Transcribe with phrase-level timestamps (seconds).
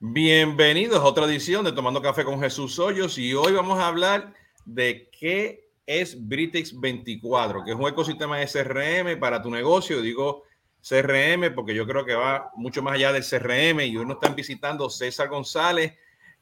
[0.00, 4.32] Bienvenidos a otra edición de Tomando Café con Jesús Hoyos y hoy vamos a hablar
[4.64, 10.00] de qué es Britex 24, que es un ecosistema de CRM para tu negocio.
[10.00, 10.44] Digo
[10.88, 14.36] CRM porque yo creo que va mucho más allá del CRM y hoy nos están
[14.36, 15.94] visitando César González,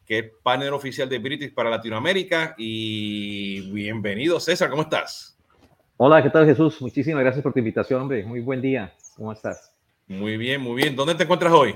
[0.04, 2.54] que es panel oficial de Britex para Latinoamérica.
[2.58, 5.38] Y bienvenido César, ¿cómo estás?
[5.96, 6.82] Hola, ¿qué tal Jesús?
[6.82, 8.22] Muchísimas gracias por tu invitación, hombre.
[8.22, 8.92] Muy buen día.
[9.16, 9.74] ¿Cómo estás?
[10.06, 10.94] Muy bien, muy bien.
[10.94, 11.74] ¿Dónde te encuentras hoy?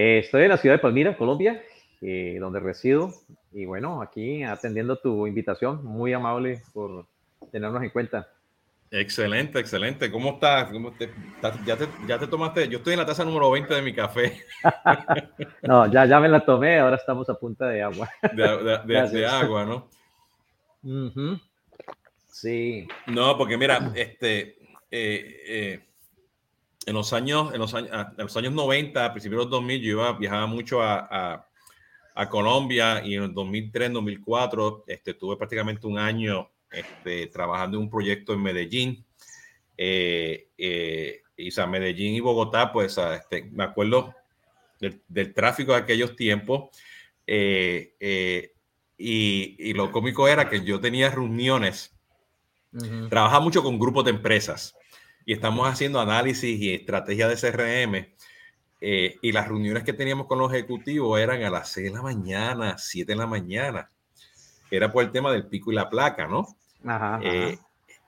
[0.00, 1.60] Eh, estoy en la ciudad de Palmira, Colombia,
[2.00, 3.12] eh, donde resido.
[3.52, 7.06] Y bueno, aquí atendiendo tu invitación, muy amable por
[7.50, 8.28] tenernos en cuenta.
[8.92, 10.08] Excelente, excelente.
[10.08, 10.70] ¿Cómo estás?
[11.66, 11.76] ya,
[12.20, 12.68] te, tomaste?
[12.68, 14.40] Yo estoy en la taza número 20 de mi café.
[15.62, 18.08] no, ya, ya me la tomé, ahora estamos a punta de agua.
[18.36, 19.88] de, agua, ¿no?
[22.28, 22.86] Sí.
[23.08, 24.58] No, porque mira, este,
[24.92, 25.87] eh,
[26.88, 29.82] en los años, en los años, en los años 90, a principios de los 2000,
[29.82, 31.44] yo iba, viajaba mucho a,
[32.14, 37.84] a, Colombia y en el 2003, 2004, este, tuve prácticamente un año este, trabajando en
[37.84, 39.04] un proyecto en Medellín.
[39.76, 44.14] Eh, eh, y o Medellín y Bogotá, pues este, me acuerdo
[44.80, 46.70] del, tráfico de aquellos tiempos.
[47.26, 48.50] Eh,
[48.96, 51.94] y, y, lo cómico era que yo tenía reuniones,
[53.10, 54.74] trabajaba mucho con grupos de empresas
[55.28, 58.14] y estamos haciendo análisis y estrategia de CRM.
[58.80, 62.00] Eh, y las reuniones que teníamos con los ejecutivos eran a las 6 de la
[62.00, 63.90] mañana, 7 de la mañana.
[64.70, 66.56] Era por el tema del pico y la placa, ¿no?
[66.82, 67.58] Ajá, eh,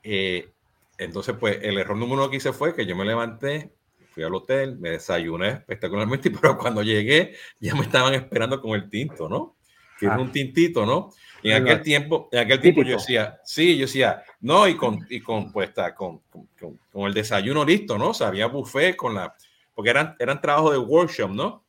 [0.02, 0.48] eh,
[0.96, 3.70] entonces, pues el error número uno que hice fue que yo me levanté,
[4.12, 8.88] fui al hotel, me desayuné espectacularmente, pero cuando llegué ya me estaban esperando con el
[8.88, 9.56] tinto, ¿no?
[10.00, 10.18] Que es ah.
[10.18, 11.12] un tintito, ¿no?
[11.42, 15.06] Y en aquel tiempo, en aquel tiempo yo decía, sí, yo decía, no, y con,
[15.08, 16.48] y con, pues, con, con,
[16.90, 18.10] con, el desayuno listo, ¿no?
[18.10, 19.34] O sea, había buffet con la,
[19.74, 21.64] porque eran, eran trabajos de workshop, ¿no?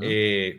[0.00, 0.58] Eh,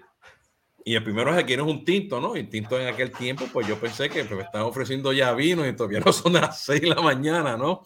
[0.86, 2.38] y el primero es es un tinto, ¿no?
[2.38, 5.68] Y tinto en aquel tiempo, pues yo pensé que pues, me estaban ofreciendo ya vino
[5.68, 7.84] y todavía no son las seis de la mañana, ¿no?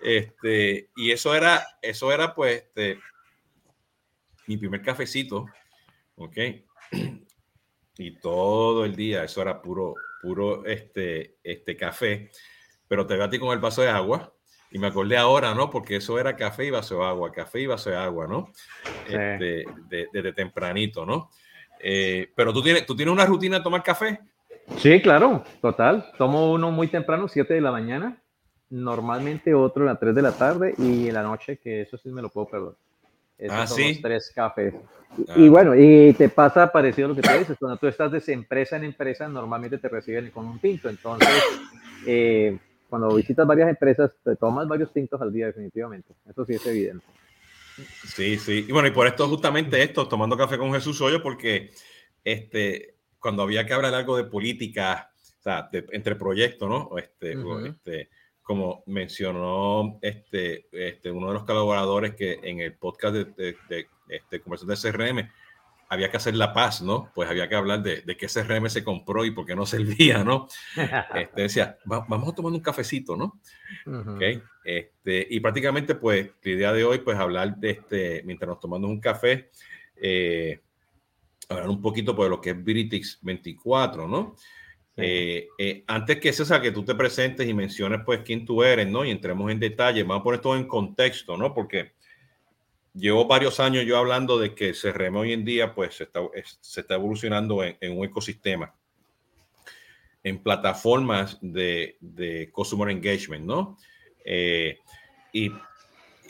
[0.00, 2.98] Este, y eso era, eso era pues, este,
[4.46, 5.46] mi primer cafecito,
[6.16, 6.36] ¿ok?
[7.98, 12.30] Y todo el día, eso era puro, puro este, este café,
[12.88, 14.32] pero te ti con el vaso de agua.
[14.74, 15.68] Y me acordé ahora, ¿no?
[15.68, 18.50] Porque eso era café y vaso de agua, café y vaso de agua, ¿no?
[19.06, 19.64] Este,
[20.10, 21.28] desde tempranito, ¿no?
[21.78, 24.18] Eh, pero tú tienes, tú tienes una rutina de tomar café.
[24.78, 26.10] Sí, claro, total.
[26.16, 28.22] Tomo uno muy temprano, 7 de la mañana,
[28.70, 32.08] normalmente otro a las 3 de la tarde y en la noche, que eso sí
[32.10, 32.72] me lo puedo perder.
[33.42, 34.74] Esos ah, son los tres cafés.
[35.28, 35.34] Ah.
[35.36, 38.32] Y bueno, y te pasa parecido a lo que tú dices, cuando tú estás de
[38.32, 40.88] empresa en empresa, normalmente te reciben con un tinto.
[40.88, 41.28] Entonces,
[42.06, 42.56] eh,
[42.88, 46.14] cuando visitas varias empresas, te tomas varios tintos al día, definitivamente.
[46.30, 47.04] Eso sí es evidente.
[48.04, 48.66] Sí, sí.
[48.68, 51.70] Y bueno, y por esto, justamente esto, tomando café con Jesús Hoyo, porque
[52.22, 56.96] este, cuando había que hablar algo de política, o sea, entre proyectos, ¿no?
[56.96, 57.34] Este,
[57.66, 58.10] este,
[58.42, 64.40] como mencionó este, este, uno de los colaboradores que en el podcast de, de, este,
[64.40, 65.30] conversación de CRM,
[65.92, 67.12] había que hacer la paz, ¿no?
[67.14, 70.24] Pues había que hablar de, de qué CRM se compró y por qué no servía,
[70.24, 70.48] ¿no?
[71.14, 73.38] Este, decía, vamos a tomar un cafecito, ¿no?
[74.64, 78.88] este, y prácticamente, pues, la idea de hoy, pues, hablar de este, mientras nos tomamos
[78.88, 79.50] un café,
[79.96, 80.62] eh,
[81.50, 84.34] hablar un poquito pues, de lo que es Britix 24, ¿no?
[84.96, 88.86] Eh, eh, antes que César, que tú te presentes y menciones pues quién tú eres,
[88.88, 89.04] ¿no?
[89.04, 91.54] Y entremos en detalle, vamos a poner todo en contexto, ¿no?
[91.54, 91.92] Porque
[92.94, 96.20] llevo varios años yo hablando de que CRM hoy en día pues se está,
[96.60, 98.74] se está evolucionando en, un ecosistema,
[100.22, 103.78] en plataformas de, de customer engagement, ¿no?
[104.24, 104.78] Eh,
[105.32, 105.50] y,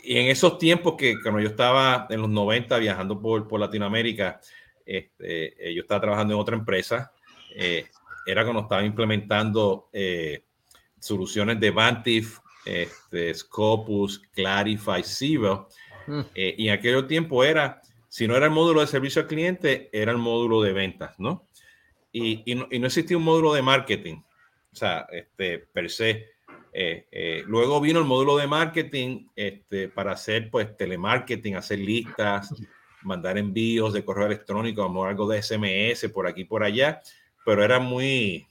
[0.03, 4.39] y, en esos tiempos que cuando yo estaba en los 90 viajando por, por Latinoamérica,
[4.85, 7.11] este, yo estaba trabajando en otra empresa.
[8.25, 10.45] Era cuando estaba implementando eh,
[10.99, 15.59] soluciones de Vantif, este, Scopus, Clarify, Siebel.
[16.07, 16.21] Mm.
[16.33, 19.89] Eh, y en aquel tiempo era, si no era el módulo de servicio al cliente,
[19.91, 21.47] era el módulo de ventas, ¿no?
[22.11, 24.17] Y, y, no, existía un módulo de marketing,
[24.71, 26.27] o sea, este, per se.
[26.75, 32.53] Eh, luego vino el módulo de marketing este, para hacer pues telemarketing, hacer listas,
[33.03, 37.01] mandar envíos de correo electrónico, algo de SMS por aquí por allá
[37.45, 38.47] pero era muy,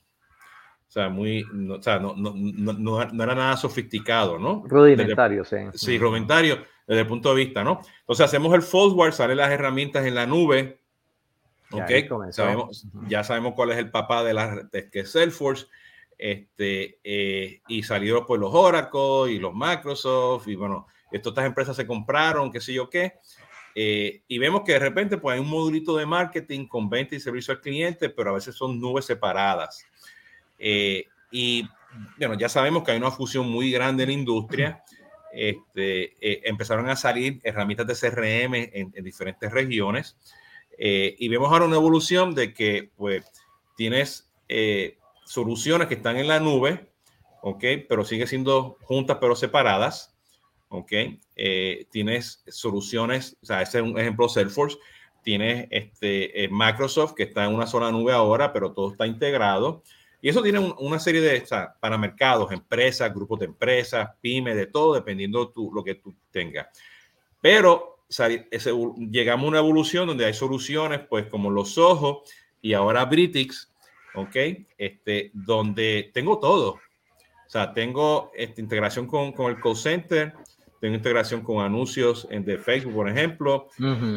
[0.88, 4.62] o sea, muy, no, o sea, no, no, no, no, era nada sofisticado, ¿no?
[4.66, 5.56] Rudimentario, sí.
[5.74, 7.80] Sí, rudimentario desde el punto de vista, ¿no?
[8.00, 10.80] Entonces hacemos el forward, salen las herramientas en la nube,
[11.70, 11.90] ¿ok?
[11.90, 15.66] Ya sabemos, ya sabemos cuál es el papá de, la, de que es Salesforce,
[16.18, 21.86] este, eh, y salieron pues los Oracle y los Microsoft, y bueno, estas empresas se
[21.86, 23.14] compraron, qué sé yo qué,
[23.74, 27.20] Eh, y vemos que de repente pues hay un modulito de marketing con venta y
[27.20, 29.86] servicio al cliente, pero a veces son nubes separadas.
[30.58, 31.69] Eh, y
[32.19, 34.82] bueno, ya sabemos que hay una fusión muy grande en la industria.
[35.32, 40.16] Este, eh, empezaron a salir herramientas de CRM en, diferentes regiones
[40.78, 43.25] y vemos ahora una evolución de que pues
[43.76, 44.32] tienes
[45.25, 46.88] soluciones que están en la nube,
[47.40, 47.64] ¿ok?
[47.88, 50.12] Pero sigue siendo juntas pero separadas
[50.72, 50.92] ¿ok?
[51.36, 54.78] Eh, tienes soluciones, o sea, ese es un ejemplo Salesforce,
[55.22, 59.82] tienes este, eh, Microsoft que está en una sola nube ahora, pero todo está integrado.
[60.20, 64.56] Y eso tiene una serie de, o sea, para mercados, empresas, grupos de empresas, pymes,
[64.56, 66.69] de todo, dependiendo de lo que tú tengas.
[67.40, 72.30] Pero o sea, llegamos a una evolución donde hay soluciones, pues como los ojos
[72.60, 73.72] y ahora Britix,
[74.14, 74.36] ¿ok?
[74.76, 76.72] Este, donde tengo todo.
[76.72, 80.34] O sea, tengo esta integración con, con el call center,
[80.82, 83.69] tengo integración con anuncios en de Facebook, por ejemplo.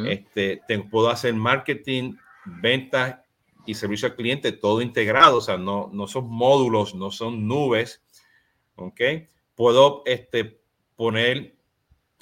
[0.07, 3.17] este, puedo hacer marketing, ventas
[3.67, 8.01] y servicio al cliente, todo integrado, o sea, no, no son módulos, no son nubes.
[8.77, 8.99] ¿Ok?
[9.53, 10.59] Puedo este,
[10.95, 11.53] poner,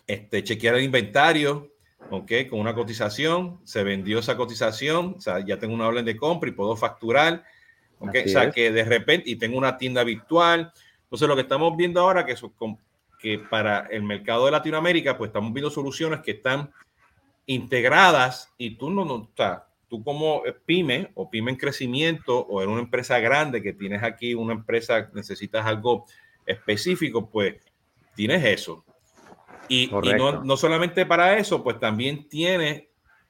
[0.08, 1.72] este, chequear el inventario,
[2.10, 2.32] ¿ok?
[2.50, 6.50] Con una cotización, se vendió esa cotización, o sea, ya tengo una orden de compra
[6.50, 7.46] y puedo facturar,
[8.00, 8.16] ¿ok?
[8.26, 10.74] o sea, que de repente, y tengo una tienda virtual.
[11.04, 12.52] Entonces, lo que estamos viendo ahora, que son
[13.24, 16.70] que para el mercado de Latinoamérica, pues estamos viendo soluciones que están
[17.46, 22.62] integradas y tú no, no o sea, tú como pyme o pyme en crecimiento o
[22.62, 26.06] en una empresa grande que tienes aquí una empresa, necesitas algo
[26.46, 27.56] específico, pues
[28.14, 28.84] tienes eso.
[29.70, 32.90] Y, no, no, solamente para eso, pues también tiene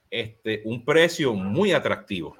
[0.09, 2.35] este, un precio muy atractivo.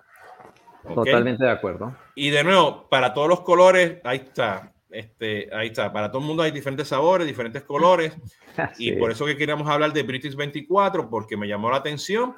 [0.92, 1.96] Totalmente de acuerdo.
[2.16, 4.73] Y de nuevo, para todos los colores, ahí está.
[4.94, 8.16] Este, ahí está, para todo el mundo hay diferentes sabores, diferentes colores.
[8.78, 12.36] y por eso que queríamos hablar de British 24, porque me llamó la atención.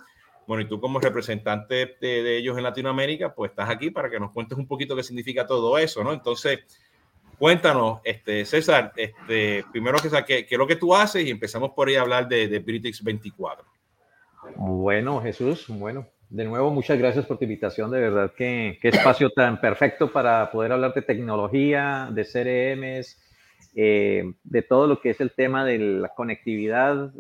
[0.48, 4.32] Bueno, y tú como representante de, ellos en Latinoamérica, pues estás aquí para que nos
[4.32, 6.14] cuentes un poquito qué significa todo eso, ¿no?
[6.14, 6.60] Entonces,
[7.38, 11.72] cuéntanos, este, César, este, primero que qué, qué es lo que tú haces y empezamos
[11.72, 13.66] por ahí a hablar de, de British 24.
[14.56, 17.92] Bueno, Jesús, bueno, de nuevo, muchas gracias por tu invitación.
[17.92, 23.22] De verdad, qué, qué espacio tan perfecto para poder hablar de tecnología, de CRMs,
[23.76, 27.12] eh, de todo lo que es el tema de la conectividad,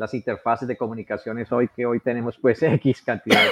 [0.00, 3.46] las interfaces de comunicaciones hoy que hoy tenemos pues X cantidad.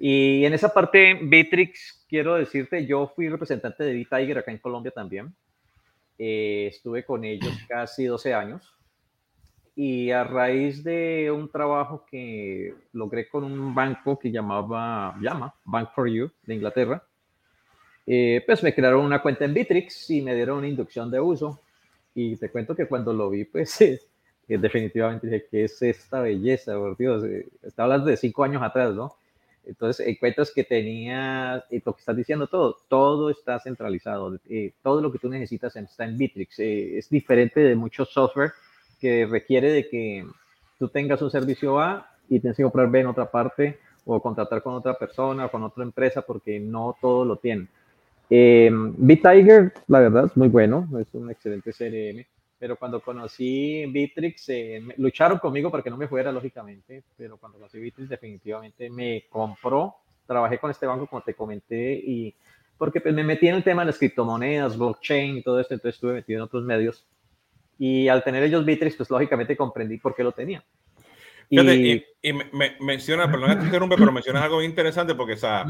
[0.00, 4.90] Y en esa parte, Bitrix, quiero decirte, yo fui representante de B-Tiger acá en Colombia
[4.90, 5.32] también.
[6.18, 8.74] Eh, estuve con ellos casi 12 años
[9.76, 15.90] y a raíz de un trabajo que logré con un banco que llamaba, llama Bank
[15.94, 17.02] for You de Inglaterra,
[18.06, 21.60] eh, pues me crearon una cuenta en Bitrix y me dieron una inducción de uso.
[22.14, 23.98] Y te cuento que cuando lo vi, pues eh,
[24.46, 26.74] definitivamente dije, ¿qué es esta belleza?
[26.74, 29.16] Por Dios, eh, está hablando de cinco años atrás, ¿no?
[29.66, 34.38] Entonces encuentras que tenía, y lo que estás diciendo todo, todo está centralizado,
[34.82, 36.58] todo lo que tú necesitas está en Bitrix.
[36.58, 38.52] es diferente de muchos software
[39.04, 40.24] que requiere de que
[40.78, 44.62] tú tengas un servicio A y tienes que comprar B en otra parte o contratar
[44.62, 47.68] con otra persona o con otra empresa porque no todo lo tienen.
[48.30, 52.24] Eh, BitTiger, la verdad, es muy bueno, es un excelente CRM,
[52.58, 57.58] pero cuando conocí Bitrix, eh, lucharon conmigo para que no me fuera, lógicamente, pero cuando
[57.58, 62.34] conocí Bitrix definitivamente me compró, trabajé con este banco como te comenté y
[62.78, 65.96] porque pues, me metí en el tema de las criptomonedas, blockchain y todo esto, entonces
[65.96, 67.04] estuve metido en otros medios
[67.78, 70.64] y al tener ellos Bitrix, pues lógicamente comprendí por qué lo tenía.
[71.50, 71.60] Y,
[72.22, 75.66] y, me, menciona, perdón que te interrumpe, pero mencionas algo interesante porque, o sea,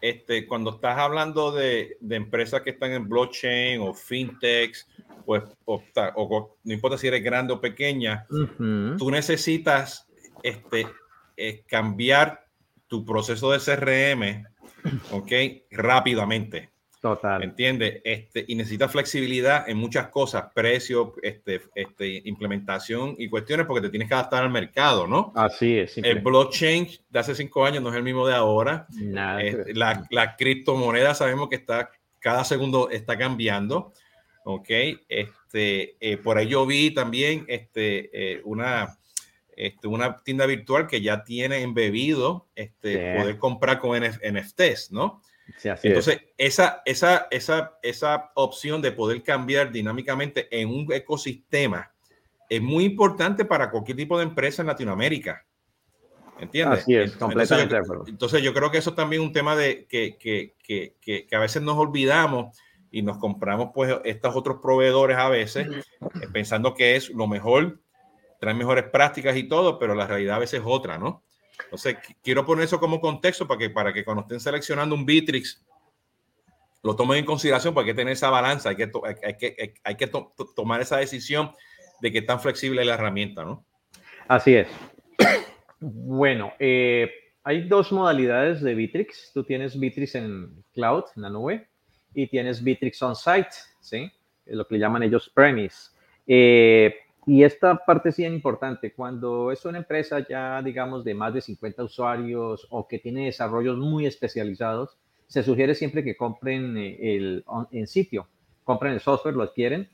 [0.00, 4.88] este, cuando estás hablando de, de, empresas que están en blockchain o fintechs,
[5.26, 8.24] pues, o, o, no importa si eres grande o pequeña,
[8.96, 10.08] tú necesitas
[10.42, 10.86] este,
[11.36, 12.46] eh, cambiar
[12.86, 14.46] tu proceso de CRM,
[15.10, 15.32] ¿ok?
[15.70, 16.70] Rápidamente.
[17.00, 17.44] Total.
[17.44, 18.00] ¿Entiendes?
[18.04, 23.90] Este, y necesita flexibilidad en muchas cosas, precio, este, este, implementación y cuestiones, porque te
[23.90, 25.32] tienes que adaptar al mercado, ¿no?
[25.36, 25.96] Así es.
[25.98, 28.86] El blockchain de hace cinco años no es el mismo de ahora.
[28.90, 31.88] Nada eh, la, la, criptomoneda sabemos que está,
[32.18, 33.92] cada segundo está cambiando.
[34.44, 34.70] ¿Ok?
[35.08, 38.98] Este, eh, por ahí yo vi también este, eh, una,
[39.54, 45.22] este, una tienda virtual que ya tiene embebido este, poder comprar con NFTs, ¿no?
[45.82, 51.92] Entonces, esa, esa, esa, esa opción de poder cambiar dinámicamente en un ecosistema
[52.48, 55.44] es muy importante para cualquier tipo de empresa en Latinoamérica.
[56.38, 56.80] ¿Entiendes?
[56.80, 57.76] Así es, completamente.
[58.06, 61.40] Entonces yo, creo que eso también es un tema de que, que, que, que, a
[61.40, 62.56] veces nos olvidamos
[62.90, 67.80] y nos compramos pues estos otros proveedores a veces eh, pensando que es lo mejor
[68.40, 71.24] traen mejores prácticas y todo, pero la realidad a veces es otra, ¿no?
[71.64, 75.64] Entonces, quiero poner eso como contexto para que, para que cuando estén seleccionando un Bitrix,
[76.82, 78.90] lo tomen en consideración porque hay que tener esa balanza, hay que,
[79.24, 80.10] hay que, hay que
[80.54, 81.52] tomar esa decisión
[82.00, 83.64] de que tan flexible la herramienta, ¿no?
[84.26, 84.68] Así es.
[85.80, 87.08] Bueno, eh,
[87.44, 89.30] hay dos modalidades de Bitrix.
[89.32, 91.68] Tú tienes Bitrix en cloud, en la nube,
[92.12, 94.10] y tienes Bitrix on-site, ¿sí?
[94.46, 95.92] Lo que llaman ellos premise.
[96.26, 96.96] Eh,
[97.28, 98.94] y esta parte sí es importante.
[98.94, 103.76] Cuando es una empresa ya, digamos, de más de 50 usuarios o que tiene desarrollos
[103.76, 108.26] muy especializados, se sugiere siempre que compren eh, el, en sitio,
[108.64, 109.90] compren el software, lo adquieren,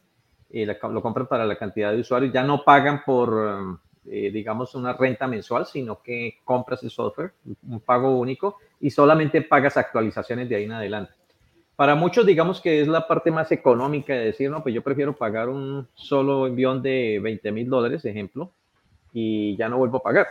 [0.51, 4.93] eh, lo compran para la cantidad de usuarios, ya no pagan por, eh, digamos, una
[4.93, 7.33] renta mensual, sino que compras el software,
[7.69, 11.15] un pago único, y solamente pagas actualizaciones de ahí en adelante.
[11.77, 15.17] Para muchos, digamos que es la parte más económica de decir, no, pues yo prefiero
[15.17, 18.53] pagar un solo envión de 20 mil dólares, ejemplo,
[19.13, 20.27] y ya no vuelvo a pagar.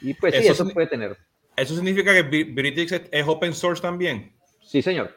[0.00, 1.16] Y pues sí, eso puede tener.
[1.56, 4.32] ¿Eso significa que Britix es open source también?
[4.60, 5.10] Sí, señor.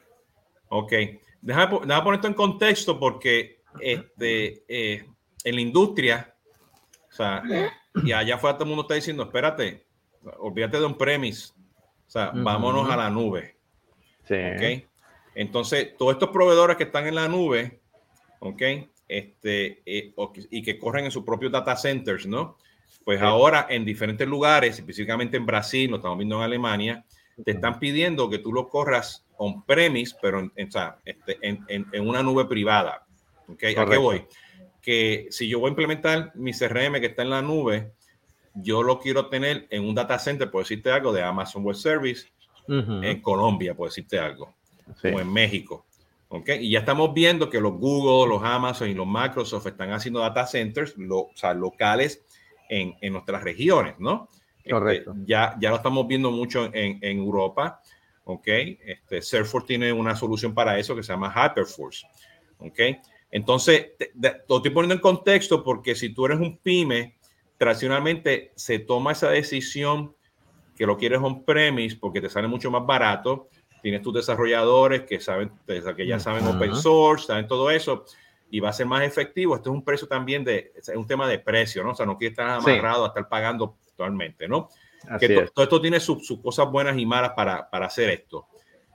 [0.70, 0.94] Ok.
[1.42, 5.06] Déjame, poner esto en contexto porque este, eh,
[5.44, 6.34] en la industria,
[7.10, 7.44] o sea,
[8.04, 9.86] y allá afuera todo el mundo está diciendo, espérate,
[10.40, 11.54] olvídate de un premise,
[12.08, 13.58] o sea, vámonos a la nube.
[14.28, 14.34] Sí.
[14.34, 14.95] Ok.
[15.36, 17.82] Entonces, todos estos proveedores que están en la nube,
[18.40, 18.62] ok,
[19.08, 20.14] este, eh,
[20.50, 22.58] y que corren en sus propios data centers, ¿no?
[23.04, 27.06] Pues ahora en diferentes lugares, específicamente en Brasil, lo estamos viendo en Alemania,
[27.44, 30.52] te están pidiendo que tú lo corras on-premise, pero en,
[31.06, 33.06] este, en, una nube privada.
[33.48, 33.76] ¿okay?
[33.76, 34.26] ¿A qué voy?
[34.82, 37.92] Que si yo voy a implementar mi CRM que está en la nube,
[38.56, 42.28] yo lo quiero tener en un data center, por decirte algo, de Amazon Web Service,
[42.68, 44.56] en Colombia, por decirte algo,
[45.04, 45.86] o en México.
[46.30, 46.66] ¿okay?
[46.66, 50.46] Y ya estamos viendo que los Google, los Amazon y los Microsoft están haciendo data
[50.46, 52.24] centers o sea, locales
[52.70, 54.30] en, en nuestras regiones, ¿no?
[54.58, 55.14] Este, Correcto.
[55.26, 57.82] ya, ya lo estamos viendo mucho en, en Europa,
[58.24, 58.48] ¿ok?
[58.48, 62.08] Este, Salesforce tiene una solución para eso que se llama Hyperforce,
[62.58, 62.80] ¿ok?
[63.30, 63.92] Entonces,
[64.48, 67.16] lo estoy poniendo en contexto porque si tú eres un pyme,
[67.58, 70.16] tradicionalmente se toma esa decisión
[70.76, 73.50] que lo quieres on-premise porque te sale mucho más barato,
[73.86, 78.04] tienes tus desarrolladores que saben, que ya saben open source, saben todo eso,
[78.50, 79.56] y va a ser más efectivo.
[79.56, 81.92] Esto es un precio también de, es un tema de precio, ¿no?
[81.92, 84.70] O sea, no quiere estar amarrado a estar pagando actualmente, ¿no?
[85.20, 88.48] que todo esto tiene sus cosas buenas y malas para, para hacer esto.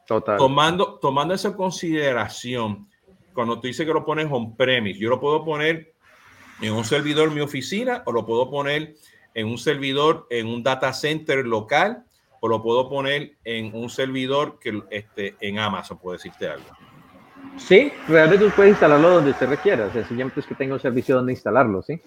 [0.08, 0.36] Total.
[0.36, 2.88] Tomando, tomando esa consideración,
[3.32, 5.94] cuando tú dices que lo pones on-premise, yo lo puedo poner
[6.60, 8.96] en un servidor en mi oficina o lo puedo poner
[9.34, 12.06] en un servidor en un data center local
[12.40, 16.66] o lo puedo poner en un servidor que esté en Amazon, puedo decirte algo.
[17.56, 21.32] Sí, realmente tú puedes instalarlo donde se requiera, sencillamente es que tenga un servicio donde
[21.32, 22.00] instalarlo, ¿sí?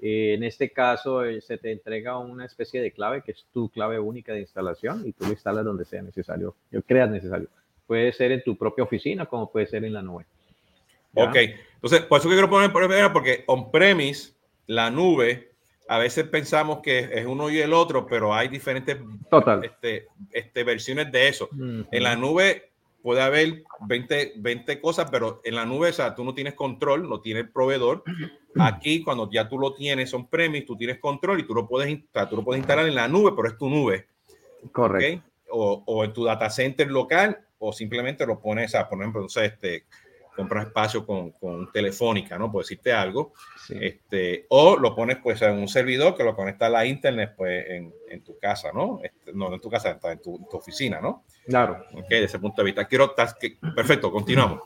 [0.00, 3.68] Eh, en este caso eh, se te entrega una especie de clave que es tu
[3.68, 7.48] clave única de instalación y tú lo instalas donde sea necesario, yo creas necesario.
[7.86, 10.26] Puede ser en tu propia oficina como puede ser en la nube.
[11.14, 11.36] Ok,
[11.74, 14.34] entonces por eso que quiero poner primero porque on-premise,
[14.66, 15.47] la nube,
[15.88, 18.98] a veces pensamos que es uno y el otro, pero hay diferentes
[19.62, 21.48] Este, este, versiones de eso.
[21.52, 22.70] En la nube
[23.02, 27.08] puede haber 20, 20 cosas, pero en la nube, o sea, tú no tienes control,
[27.08, 28.02] lo tiene el proveedor.
[28.60, 31.98] Aquí, cuando ya tú lo tienes, son premis, tú tienes control y tú lo puedes,
[32.28, 34.06] tú lo puedes instalar en la nube, pero es tu nube.
[34.72, 35.24] Correcto.
[35.50, 39.52] O, o, en tu data center local, o simplemente lo pones, a, por ejemplo, entonces,
[39.52, 39.84] este,
[40.38, 42.50] compras espacio con, con, Telefónica, ¿no?
[42.50, 43.32] Por decirte algo.
[43.68, 47.68] Este, o lo pones pues en un servidor que lo conecta a la internet pues
[47.68, 49.00] en, en tu casa, ¿no?
[49.02, 51.24] Este, no, en tu casa, está en tu, oficina, ¿no?
[51.44, 51.84] Claro.
[51.92, 52.86] Ok, de ese punto de vista.
[52.86, 53.14] Quiero,
[53.74, 54.62] perfecto, continuamos.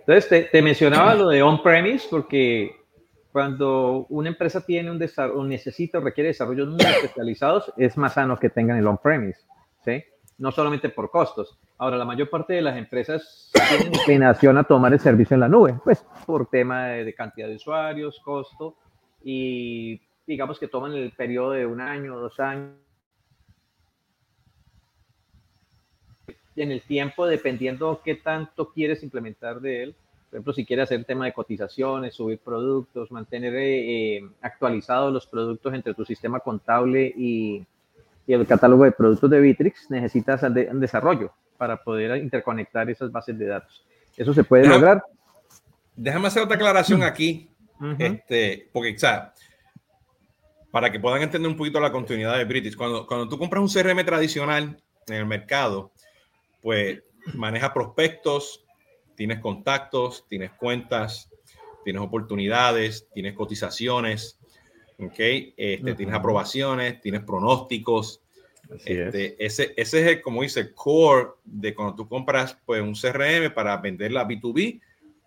[0.00, 2.76] Entonces, te, te mencionaba lo de on-premise porque
[3.32, 8.38] cuando una empresa tiene un desarrollo, necesita o requiere desarrollos muy especializados, es más sano
[8.38, 9.40] que tengan el on-premise,
[9.84, 10.04] ¿sí?
[10.38, 11.58] No solamente por costos.
[11.78, 15.48] Ahora, la mayor parte de las empresas tienen inclinación a tomar el servicio en la
[15.48, 18.76] nube, pues por tema de, cantidad de usuarios, costo,
[19.22, 22.74] y digamos que toman el periodo de un año, dos años.
[26.54, 29.96] En el tiempo, dependiendo qué tanto quieres implementar de él,
[30.28, 35.72] por ejemplo, si quieres hacer tema de cotizaciones, subir productos, mantener eh, actualizados los productos
[35.72, 37.64] entre tu sistema contable y,
[38.32, 43.46] el catálogo de productos de Bitrix, necesitas un desarrollo para poder interconectar esas bases de
[43.46, 43.84] datos.
[44.16, 45.02] Eso se puede lograr.
[45.96, 47.50] Déjame hacer otra aclaración aquí,
[47.98, 49.32] este, porque, sea,
[50.70, 53.68] para que puedan entender un poquito la continuidad de Bitrix, cuando, cuando tú compras un
[53.68, 55.92] CRM tradicional en el mercado,
[56.62, 57.02] pues
[57.34, 58.64] maneja prospectos,
[59.14, 61.30] tienes contactos, tienes cuentas,
[61.84, 64.37] tienes oportunidades, tienes cotizaciones.
[64.98, 65.18] ¿Ok?
[65.56, 68.22] Este, Tienes aprobaciones, tienes pronósticos.
[68.84, 72.94] Este, ese, ese es, el, como dice, el core de cuando tú compras pues, un
[72.94, 74.80] CRM para vender la B2B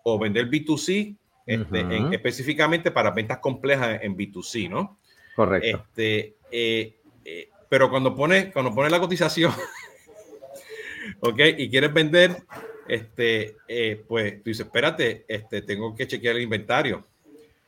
[0.03, 4.99] o vender B2C, este, específicamente para ventas complejas en B2C, ¿no?
[5.35, 5.67] Correcto.
[5.67, 9.51] Este, eh, eh, pero cuando pones cuando pone la cotización,
[11.21, 11.39] ¿ok?
[11.57, 12.43] Y quieres vender,
[12.87, 17.07] este, eh, pues tú dices, espérate, este, tengo que chequear el inventario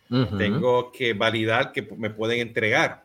[0.09, 3.03] tengo que validar que me pueden entregar.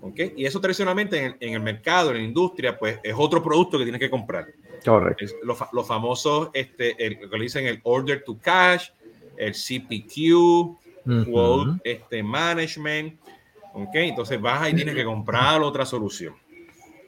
[0.00, 0.32] ¿okay?
[0.36, 4.00] Y eso tradicionalmente en, el mercado, en la industria, pues es otro producto que tienes
[4.00, 4.46] que comprar.
[4.84, 5.24] Correcto.
[5.72, 8.90] Los famosos, este, el, lo que dicen el order to cash,
[9.36, 13.18] el CPQ, quote este, management.
[13.72, 14.08] ¿okay?
[14.08, 16.34] Entonces vas y tienes que comprar otra solución.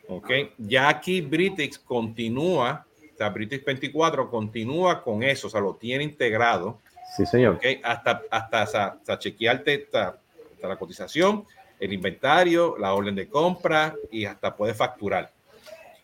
[0.09, 0.53] ¿okay?
[0.59, 6.05] Ya aquí Britix continúa, o sea, Britix 24 continúa con eso, o sea, lo tiene
[6.05, 6.79] integrado
[7.17, 7.59] Sí, señor.
[7.83, 9.89] Hasta, hasta, hasta, chequearte
[10.63, 11.45] la cotización,
[11.79, 15.31] el inventario, la orden de compra y hasta puedes facturar.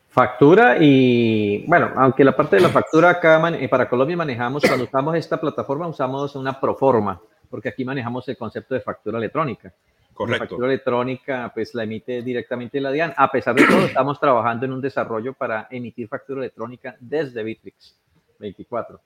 [0.09, 4.85] Factura y, bueno, aunque la parte de la factura acá eh, para Colombia manejamos, cuando
[4.85, 7.21] usamos esta plataforma usamos una proforma,
[7.51, 9.73] porque aquí manejamos el concepto de factura electrónica.
[10.15, 10.45] Correcto.
[10.45, 13.13] La factura electrónica pues la emite directamente la DIAN.
[13.15, 17.95] A pesar de todo, estamos trabajando en un desarrollo para emitir factura electrónica desde Bitrix
[18.39, 18.99] 24.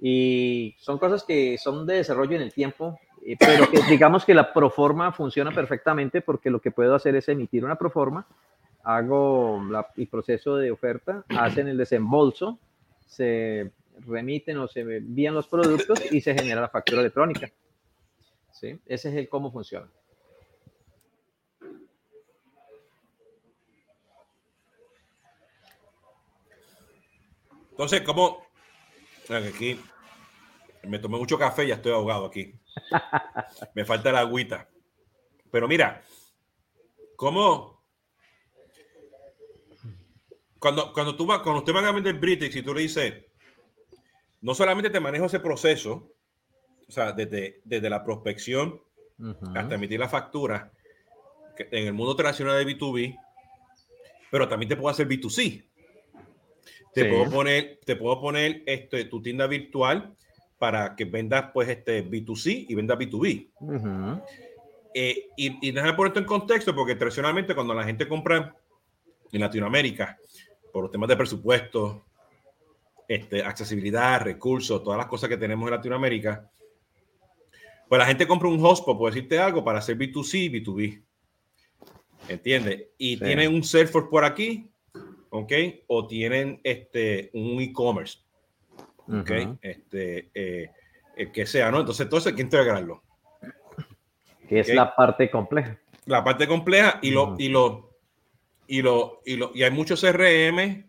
[0.00, 4.34] Y son cosas que son de desarrollo en el tiempo, eh, pero que digamos que
[4.34, 8.26] la proforma funciona perfectamente porque lo que puedo hacer es emitir una proforma,
[8.84, 9.60] hago
[9.96, 12.58] el proceso de oferta, hacen el desembolso,
[13.06, 13.72] se
[14.06, 17.50] remiten o se envían los productos y se genera la factura electrónica.
[18.52, 18.78] ¿Sí?
[18.86, 19.88] Ese es el cómo funciona.
[27.70, 28.47] Entonces, ¿cómo,
[29.30, 29.80] Aquí
[30.84, 32.54] me tomé mucho café y ya estoy ahogado aquí.
[33.74, 34.68] me falta la agüita.
[35.50, 36.02] Pero mira,
[37.16, 37.82] ¿cómo?
[40.58, 43.14] Cuando, cuando, tú vas, cuando usted va a vender Britex y tú le dices,
[44.40, 46.12] no solamente te manejo ese proceso,
[46.88, 48.80] o sea, desde, desde la prospección
[49.54, 50.72] hasta emitir la factura,
[51.58, 53.18] en el mundo tradicional de B2B,
[54.30, 55.67] pero también te puedo hacer B2C.
[56.94, 60.14] Te puedo poner, te puedo poner este, tu tienda virtual
[60.58, 63.50] para que vendas pues este B2C y vendas B2B.
[64.94, 68.56] Eh, y, y déjame poner esto en contexto porque tradicionalmente cuando la gente compra
[69.30, 70.18] en Latinoamérica
[70.72, 72.04] por los temas de presupuesto,
[73.06, 76.50] este, accesibilidad, recursos, todas las cosas que tenemos en Latinoamérica,
[77.88, 81.02] pues la gente compra un hotspot, por decirte algo, para hacer B2C y B2B.
[82.28, 82.88] ¿Entiendes?
[82.98, 84.70] Y tiene un Salesforce por aquí
[85.30, 85.52] ¿ok?
[85.88, 88.18] O tienen este, un e-commerce,
[89.06, 89.30] ¿ok?
[89.62, 90.70] Este, eh,
[91.16, 91.80] el que sea, ¿no?
[91.80, 93.02] Entonces, entonces hay que integrarlo.
[94.48, 95.78] Que es la parte compleja.
[96.06, 97.98] La parte compleja y lo, y lo,
[98.66, 100.86] y lo, y lo, y hay muchos CRM,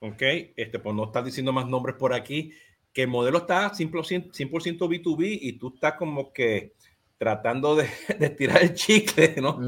[0.00, 0.22] ¿ok?
[0.56, 2.52] Este, pues no estás diciendo más nombres por aquí,
[2.92, 6.74] que el modelo está 100%, 100 B2B y tú estás como que
[7.18, 9.58] tratando de, de tirar el chicle, ¿no?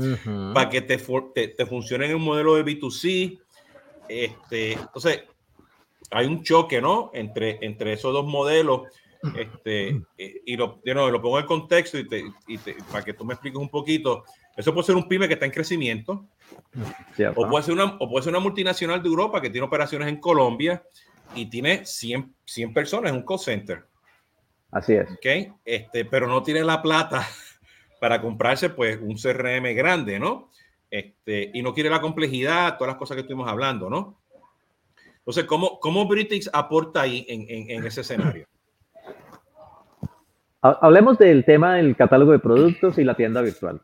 [0.55, 0.99] Para que te,
[1.35, 3.41] te, te, funcione en un modelo de B2C,
[4.09, 5.25] este, entonces,
[6.11, 7.11] hay un choque, ¿no?
[7.15, 8.83] Entre, entre esos dos modelos.
[9.35, 12.07] Este, y lo, lo pongo en contexto y,
[12.93, 14.25] para que tú me expliques un poquito.
[14.57, 16.29] Eso puede ser un pyme que está en crecimiento,
[17.35, 20.21] o puede, ser una, o puede ser una multinacional de Europa que tiene operaciones en
[20.21, 20.83] Colombia
[21.35, 23.85] y tiene 100, 100 personas en un call center.
[24.71, 25.11] Así es.
[25.13, 25.53] ¿Okay?
[25.65, 27.27] Este, pero no tiene la plata
[28.01, 30.51] para comprarse pues un CRM grande, ¿no?
[30.97, 34.19] Este, y no quiere la complejidad, todas las cosas que estuvimos hablando, ¿no?
[35.19, 38.47] Entonces, ¿cómo, cómo Britix aporta ahí en, en, ese escenario?
[40.63, 43.83] Hablemos del tema del catálogo de productos y la tienda virtual.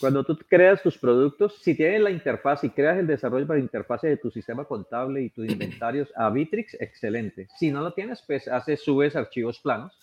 [0.00, 3.64] Cuando tú creas tus productos, si tienes la interfaz y creas el desarrollo para la
[3.64, 7.48] interfaz de tu sistema contable y tus inventarios a Bitrix, excelente.
[7.58, 9.96] Si no lo tienes, pues haces, subes archivos planos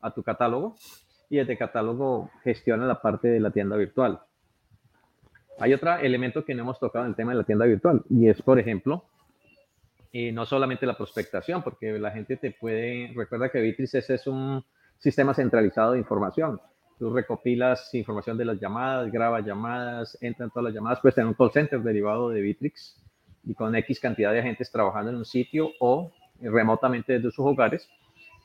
[0.00, 0.74] a tu catálogo
[1.30, 4.20] y desde catálogo gestiona la parte de la tienda virtual.
[5.62, 8.28] Hay otro elemento que no hemos tocado en el tema de la tienda virtual y
[8.28, 9.04] es, por ejemplo,
[10.12, 14.64] eh, no solamente la prospectación, porque la gente te puede, recuerda que Bitrix es un
[14.98, 16.60] sistema centralizado de información.
[16.98, 21.34] Tú recopilas información de las llamadas, grabas llamadas, entran todas las llamadas, puedes tener un
[21.34, 23.00] call center derivado de Bitrix
[23.44, 27.88] y con X cantidad de agentes trabajando en un sitio o remotamente desde sus hogares.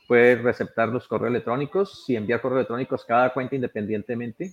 [0.06, 4.52] Puedes receptar los correos electrónicos y enviar correos electrónicos cada cuenta independientemente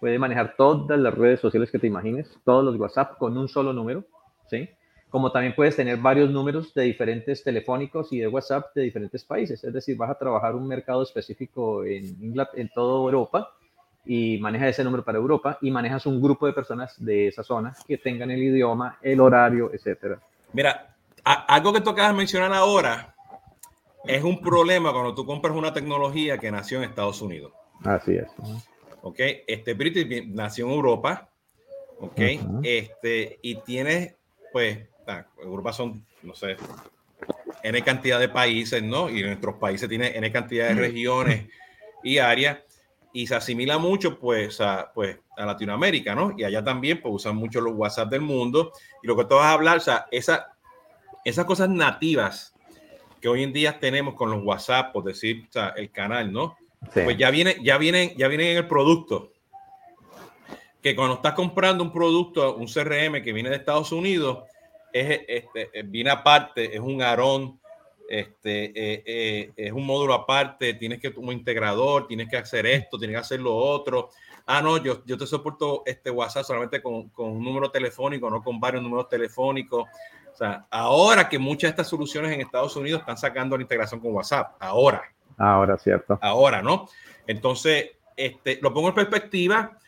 [0.00, 3.72] puede manejar todas las redes sociales que te imagines, todos los WhatsApp con un solo
[3.72, 4.04] número,
[4.48, 4.68] ¿sí?
[5.08, 9.62] Como también puedes tener varios números de diferentes telefónicos y de WhatsApp de diferentes países.
[9.62, 13.50] Es decir, vas a trabajar un mercado específico en, en toda Europa
[14.04, 17.74] y manejas ese número para Europa y manejas un grupo de personas de esa zona
[17.86, 20.20] que tengan el idioma, el horario, etcétera.
[20.52, 23.14] Mira, algo que tú acabas de mencionar ahora
[24.04, 27.52] es un problema cuando tú compras una tecnología que nació en Estados Unidos.
[27.84, 28.28] Así es.
[29.02, 31.30] Ok, este British nació en Europa,
[32.00, 32.20] ok,
[32.62, 34.16] este, y tiene,
[34.52, 34.78] pues,
[35.42, 36.56] Europa son, no sé,
[37.62, 39.08] N cantidad de países, ¿no?
[39.08, 41.46] Y nuestros países tienen N cantidad de regiones
[42.02, 42.58] y áreas
[43.12, 46.34] y se asimila mucho pues a, pues a Latinoamérica, ¿no?
[46.36, 49.46] Y allá también pues usan mucho los WhatsApp del mundo y lo que tú vas
[49.46, 50.54] a hablar, o sea, esa,
[51.24, 52.54] esas cosas nativas
[53.20, 56.56] que hoy en día tenemos con los WhatsApp, por decir, o sea, el canal, ¿no?
[56.92, 59.32] Pues ya viene, ya vienen, ya vienen en el producto.
[60.82, 64.44] Que cuando estás comprando un producto, un CRM que viene de Estados Unidos,
[64.92, 67.58] es, este, viene aparte, es un arón
[68.08, 72.98] este, eh, eh, es un módulo aparte, tienes que como integrador, tienes que hacer esto,
[72.98, 74.10] tienes que hacer lo otro.
[74.46, 78.42] Ah, no, yo, yo te soporto este WhatsApp solamente con, con un número telefónico, no
[78.42, 79.88] con varios números telefónicos.
[80.32, 84.00] O sea, ahora que muchas de estas soluciones en Estados Unidos están sacando la integración
[84.00, 85.02] con WhatsApp, ahora.
[85.36, 86.18] Ahora, cierto.
[86.22, 86.88] Ahora, ¿no?
[87.26, 89.78] Entonces, este, lo pongo en perspectiva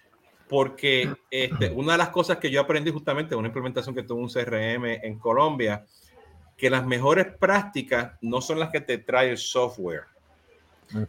[0.48, 4.20] porque este, una de las cosas que yo aprendí justamente en una implementación que tuvo
[4.20, 5.84] un CRM en Colombia,
[6.56, 10.04] que las mejores prácticas no son las que te trae el software.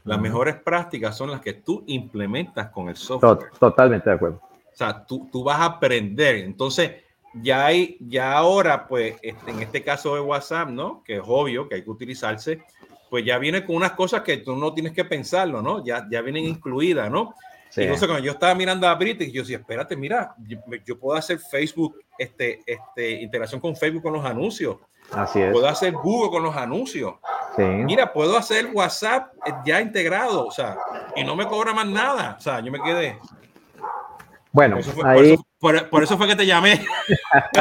[0.04, 3.49] Las mejores prácticas son las que tú implementas con el software.
[3.58, 4.41] Totalmente de acuerdo.
[4.41, 6.36] O sea, tú, tú vas a aprender.
[6.38, 6.91] Entonces,
[7.34, 11.04] ya hay, ya ahora, pues, este, en este caso de WhatsApp, ¿no?
[11.04, 12.63] Que es obvio que hay que utilizarse,
[13.10, 15.84] pues ya viene con unas cosas que tú no tienes que pensarlo, ¿no?
[15.84, 17.34] Ya, ya vienen incluidas, ¿no?
[17.69, 17.82] Sí.
[17.82, 20.36] Entonces, cuando yo estaba mirando a British, yo decía, espérate, mira,
[20.86, 24.78] yo, puedo hacer Facebook, este, este, integración con Facebook con los anuncios.
[25.12, 25.52] Así es.
[25.52, 27.15] Puedo hacer Google con los anuncios.
[27.56, 27.63] Sí.
[27.63, 29.34] Mira, puedo hacer WhatsApp
[29.65, 30.78] ya integrado, o sea,
[31.15, 32.36] y no me cobra más nada.
[32.38, 33.17] O sea, yo me quedé.
[34.51, 35.35] Bueno, por eso fue, ahí...
[35.59, 36.83] por eso, fue que te llamé.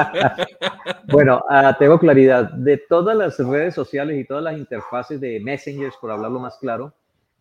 [1.12, 2.51] bueno, uh, tengo claridad.
[2.53, 6.94] De todas las redes sociales y todas las interfaces de messengers, por hablarlo más claro,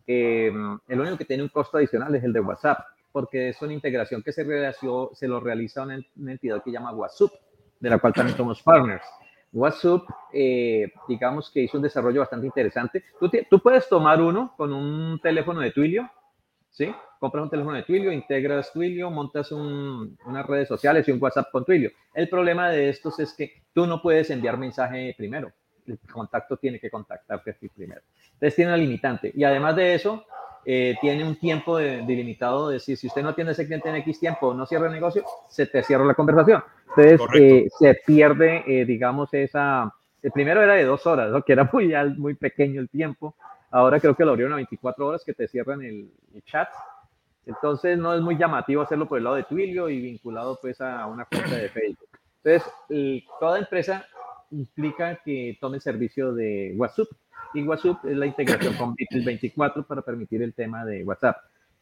[0.06, 0.52] eh,
[0.88, 2.78] el único que tiene un costo adicional es el de WhatsApp,
[3.10, 6.92] porque es una integración que se, realizó, se lo realiza una, una entidad que llama
[6.92, 7.30] WhatsApp,
[7.80, 9.04] de la cual también somos partners.
[9.52, 13.04] WhatsApp, eh, digamos que hizo un desarrollo bastante interesante.
[13.18, 16.10] Tú, tú, puedes tomar uno con un teléfono de Twilio,
[16.70, 16.94] ¿sí?
[17.18, 21.50] Compras un teléfono de Twilio, integras Twilio, montas un, unas redes sociales y un WhatsApp
[21.50, 21.90] con Twilio.
[22.14, 25.52] El problema de estos es que tú no puedes enviar mensaje primero.
[25.86, 28.02] El contacto tiene que contactarte primero.
[28.34, 29.32] Entonces tiene una limitante.
[29.34, 30.24] Y además de eso,
[30.64, 34.20] eh, tiene un tiempo delimitado de decir, si usted no tiene ese cliente en X
[34.20, 36.62] tiempo, no cierra el negocio, se te cierra la conversación.
[36.96, 39.92] Entonces, eh, se pierde, eh, digamos, esa...
[40.20, 41.42] El primero era de dos horas, ¿no?
[41.42, 43.34] que era muy, muy pequeño el tiempo.
[43.70, 46.10] Ahora creo que lo abrieron a 24 horas que te cierran el,
[46.44, 46.68] chat.
[47.46, 51.06] Entonces, no es muy llamativo hacerlo por el lado de Twilio y vinculado pues a
[51.06, 52.08] una cuenta de Facebook.
[52.42, 52.72] Entonces,
[53.40, 54.06] toda empresa
[54.50, 57.08] implica que tome el servicio de WhatsApp
[57.54, 61.36] y WhatsApp es la integración con Bitrix 24 para permitir el tema de WhatsApp.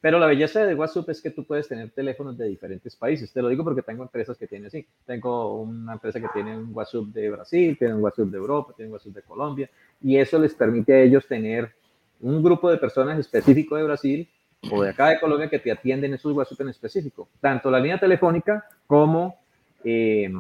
[0.07, 3.33] Pero la belleza de WhatsApp es que tú puedes tener teléfonos de diferentes países.
[3.33, 4.87] Te lo digo porque tengo empresas que tienen así.
[5.05, 8.91] Tengo una empresa que tiene un WhatsApp de Brasil, tiene un WhatsApp de Europa, tiene
[8.91, 9.69] un WhatsApp de Colombia,
[10.01, 11.73] y eso les permite a ellos tener
[12.21, 14.29] un grupo de personas específico de Brasil
[14.71, 17.29] o de acá de Colombia que te atienden esos WhatsApp en específico.
[17.41, 19.41] Tanto la línea telefónica como
[19.83, 20.31] eh,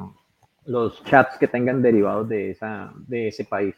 [0.66, 3.74] los chats que tengan derivados de, esa, de ese país.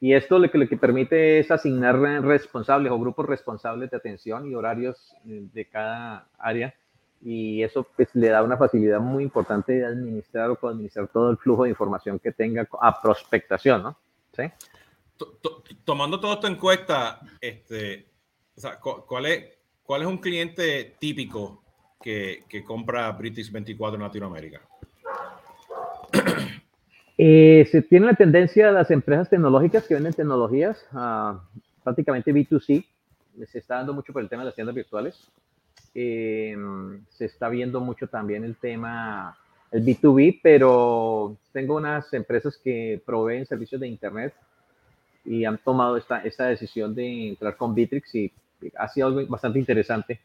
[0.00, 4.48] Y esto lo que, lo que permite es asignar responsables o grupos responsables de atención
[4.48, 6.74] y horarios eh, de cada área.
[7.20, 11.36] Y eso pues, le da una facilidad muy importante de administrar o administrar todo el
[11.36, 13.98] flujo de información que tenga a prospectación, ¿no?
[14.36, 14.44] ¿Sí?
[15.84, 18.06] Tomando todo esto en cuenta, este,
[18.80, 21.64] ¿cuál, es, ¿cuál es un cliente típico
[22.00, 24.67] que, que compra British 24 en Latinoamérica?
[27.20, 30.86] Eh, se tiene la tendencia a las empresas tecnológicas que venden tecnologías,
[31.82, 32.84] prácticamente B2C,
[33.46, 35.28] se está dando mucho por el tema de las tiendas virtuales.
[35.94, 36.56] Eh,
[37.10, 39.36] se está viendo mucho también el tema,
[39.72, 44.34] el B2B, pero tengo unas empresas que proveen servicios de Internet
[45.24, 48.32] y han tomado esta, esta decisión de entrar con Bitrix y
[48.76, 50.20] ha sido algo bastante interesante.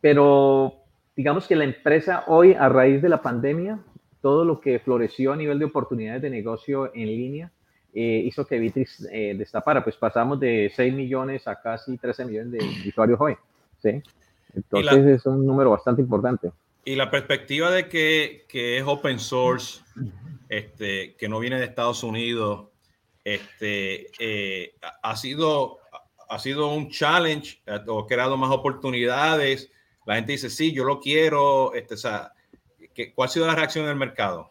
[0.00, 0.74] Pero
[1.14, 3.78] digamos que la empresa hoy, a raíz de la pandemia,
[4.20, 7.52] todo lo que floreció a nivel de oportunidades de negocio en línea
[7.92, 9.82] eh, hizo que Bitrix eh, destapara.
[9.82, 13.36] Pues pasamos de 6 millones a casi 13 millones de usuarios hoy.
[13.82, 14.02] ¿sí?
[14.54, 16.52] Entonces es un número bastante importante.
[16.84, 19.80] Y la perspectiva de que, que es open source,
[20.48, 22.68] este, que no viene de Estados Unidos,
[23.24, 25.78] este, eh, ha, sido,
[26.28, 29.70] ha sido un challenge, ha creado más oportunidades
[30.06, 32.32] la gente dice, sí, yo lo quiero, este, o sea,
[33.14, 34.50] ¿cuál ha sido la reacción del mercado?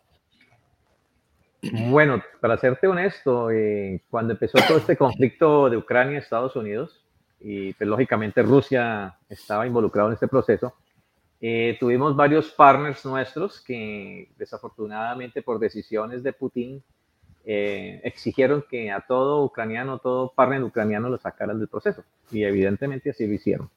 [1.89, 7.05] Bueno, para serte honesto, eh, cuando empezó todo este conflicto de Ucrania y Estados Unidos,
[7.41, 10.73] y pues, lógicamente Rusia estaba involucrado en este proceso,
[11.41, 16.83] eh, tuvimos varios partners nuestros que desafortunadamente por decisiones de Putin
[17.45, 22.03] eh, exigieron que a todo ucraniano, todo partner ucraniano lo sacaran del proceso.
[22.31, 23.69] Y evidentemente así lo hicieron.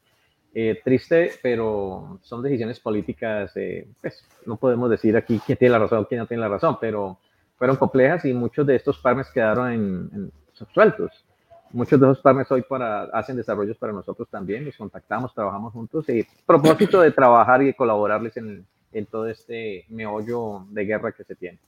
[0.84, 3.52] Triste, pero son decisiones políticas,
[4.00, 6.76] pues no podemos decir aquí quién tiene la razón o quién no tiene la razón,
[6.80, 7.18] pero
[7.56, 10.32] fueron complejas y muchos de estos partners quedaron en,
[10.74, 11.24] sueltos.
[11.70, 16.06] Muchos de esos partners hoy para, hacen desarrollos para nosotros también, los contactamos, trabajamos juntos
[16.08, 21.34] y propósito de trabajar y colaborarles en, en todo este meollo de guerra que se
[21.34, 21.58] tiene.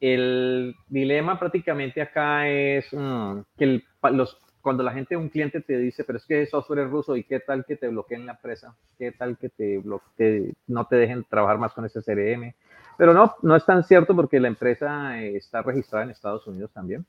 [0.00, 6.04] El dilema prácticamente acá es mm, que los, cuando la gente, un cliente te dice,
[6.04, 8.74] pero es que el software es ruso y qué tal que te bloqueen la empresa,
[8.96, 12.54] qué tal que te no te dejen trabajar más con ese CRM,
[12.96, 16.70] pero no, no es tan cierto porque la empresa eh, está registrada en Estados Unidos
[16.72, 17.04] también.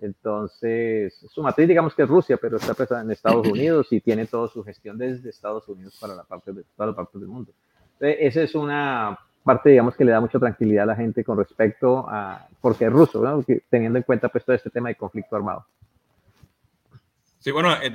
[0.00, 4.24] Entonces, su matriz digamos que es Rusia, pero está prestada en Estados Unidos y tiene
[4.24, 7.52] toda su gestión desde Estados Unidos para la parte de todas las partes del mundo.
[8.00, 11.36] Entonces, esa es una parte, digamos, que le da mucha tranquilidad a la gente con
[11.36, 13.44] respecto a, porque es ruso, ¿no?
[13.68, 15.66] teniendo en cuenta pues todo este tema de conflicto armado.
[17.44, 17.90] Sí, bueno, de,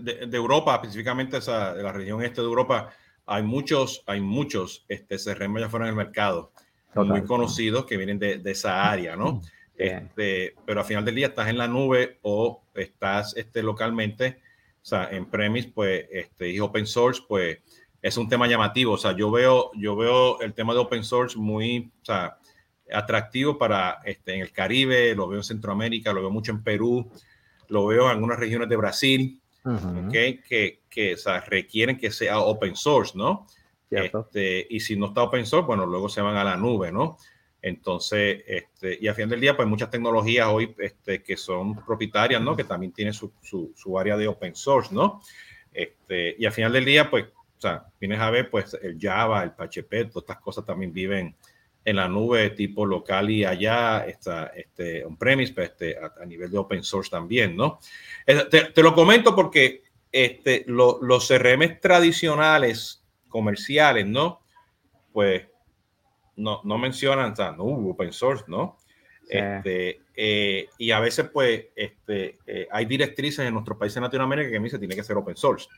[0.00, 2.88] de, de Europa, específicamente esa, de la región este de Europa,
[3.26, 6.50] hay muchos, hay muchos este, CRM ya fuera en el mercado
[6.94, 9.42] muy conocidos que vienen de, de, esa área, ¿no?
[9.76, 14.38] Este, pero al final del día estás en la nube o estás este, localmente,
[14.80, 17.58] o sea, en premise, pues, este, y open source, pues,
[18.00, 18.94] es un tema llamativo.
[18.94, 22.38] O sea, yo veo, yo veo el tema de open source muy, o sea,
[22.90, 27.10] atractivo para, este, en el Caribe, lo veo en Centroamérica, lo veo mucho en Perú,
[27.68, 29.40] lo veo en algunas regiones de Brasil,
[30.06, 33.46] okay, que, que o sea, requieren que sea open source, ¿no?
[33.90, 37.16] Este, y si no está open source, bueno, luego se van a la nube, ¿no?
[37.62, 42.40] Entonces, este, y a fin del día, pues muchas tecnologías hoy este, que son propietarias,
[42.40, 42.56] ¿no?
[42.56, 45.20] Que también tienen su, su, su, área de open source, ¿no?
[45.72, 49.42] Este, y al final del día, pues, o sea, vienes a ver, pues, el Java,
[49.42, 51.34] el PHP, todas estas cosas también viven
[51.86, 56.58] en la nube tipo local y allá, está, este, on-premise, pues, este, a, nivel de
[56.58, 57.78] open source también, ¿no?
[58.26, 64.40] Te, te lo comento porque este, lo, los CRM tradicionales comerciales, ¿no?
[65.12, 65.46] Pues
[66.34, 68.78] no, no mencionan, o sea, no open source, ¿no?
[69.28, 74.50] Este, eh, y a veces, pues, este, eh, hay directrices en nuestros países de Latinoamérica
[74.50, 75.68] que me dicen tiene que ser open source.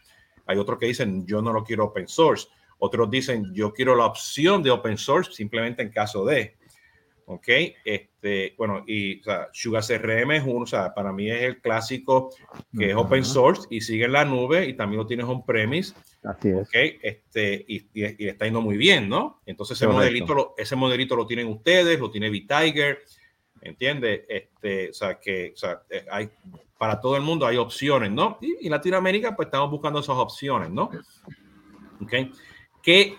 [0.47, 2.49] Hay otros que dicen yo no lo quiero open source.
[2.79, 6.59] Otros dicen yo quiero la opción de open source simplemente en caso de.
[7.29, 7.49] ¿ok?
[7.85, 11.61] Este, bueno, y o sea, Sugar CRM es uno, o sea, para mí es el
[11.61, 12.31] clásico
[12.77, 15.95] que es open source y sigue en la nube y también lo tienes on-premise.
[16.25, 16.67] Así es.
[16.67, 16.75] ¿ok?
[17.03, 19.43] Este, y, y, está yendo muy bien, ¿no?
[19.45, 22.99] Entonces ese modelito, lo, ese modelito lo tienen ustedes, lo tiene V-Tiger,
[23.61, 24.23] ¿entiendes?
[24.27, 26.31] Este, o sea, que o sea, eh, hay,
[26.79, 28.39] para todo el mundo hay opciones, ¿no?
[28.41, 30.91] Y en Latinoamérica pues estamos buscando esas opciones, ¿no?
[32.01, 32.15] ¿Ok?
[32.89, 33.19] ¿Qué,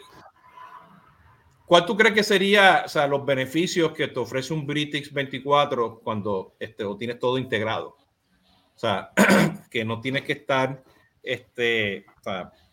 [1.68, 6.00] ¿Cuál tú crees que sería o sea, los beneficios que te ofrece un Britix 24
[6.00, 7.90] cuando este, o tienes todo integrado?
[7.90, 9.12] O sea,
[9.70, 10.84] que no tienes que estar
[11.22, 12.04] este,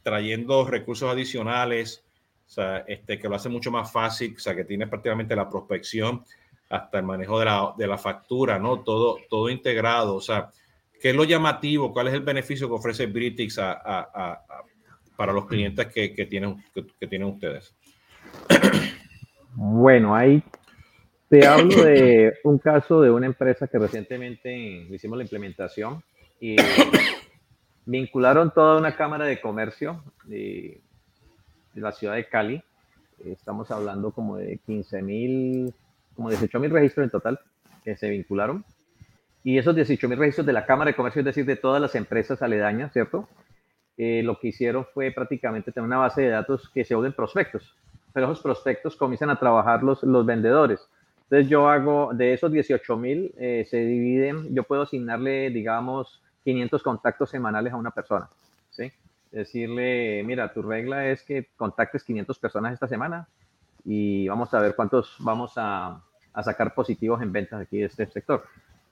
[0.03, 2.03] trayendo recursos adicionales,
[2.47, 5.51] o sea, este, que lo hace mucho más fácil, o sea, que tienes prácticamente la
[5.51, 6.25] prospección
[6.71, 8.81] hasta el manejo de la, de la factura, ¿no?
[8.81, 10.51] Todo, todo integrado, o sea,
[10.99, 11.93] ¿qué es lo llamativo?
[11.93, 14.63] ¿Cuál es el beneficio que ofrece Britix a, a, a,
[15.16, 17.74] para los clientes que, que tienen, que tienen ustedes?
[19.55, 20.42] Bueno, ahí
[21.29, 24.55] te hablo de un caso de una empresa que recientemente
[24.90, 26.02] hicimos la implementación
[26.40, 26.57] y
[27.87, 30.81] vincularon toda una cámara de comercio de,
[31.74, 32.62] la ciudad de Cali.
[33.24, 35.74] Estamos hablando como de 15 mil,
[36.14, 37.40] como 18 mil registros en total
[37.83, 38.64] que se vincularon.
[39.42, 41.94] Y esos 18 mil registros de la Cámara de Comercio, es decir, de todas las
[41.94, 43.29] empresas aledañas, ¿cierto?
[43.99, 47.75] Eh, lo que hicieron fue prácticamente tener una base de datos que se vuelven prospectos
[48.17, 50.81] pero esos prospectos comienzan a trabajar los, los vendedores.
[51.25, 56.83] Entonces yo hago, de esos 18 mil, eh, se dividen, yo puedo asignarle, digamos, 500
[56.83, 58.27] contactos semanales a una persona,
[58.71, 58.91] ¿sí?
[59.31, 63.29] Decirle, mira, tu regla es que contactes 500 personas esta semana
[63.85, 66.01] y vamos a ver cuántos vamos a,
[66.33, 68.45] a sacar positivos en ventas aquí de este sector.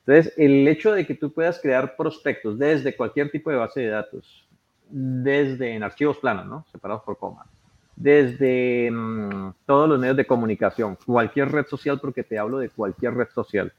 [0.06, 3.88] Entonces, el hecho de que tú puedas crear prospectos desde cualquier tipo de base de
[3.88, 4.43] datos,
[4.90, 6.64] desde en archivos planos, ¿no?
[6.70, 7.46] Separados por coma,
[7.96, 13.14] desde mm, todos los medios de comunicación, cualquier red social, porque te hablo de cualquier
[13.14, 13.72] red social.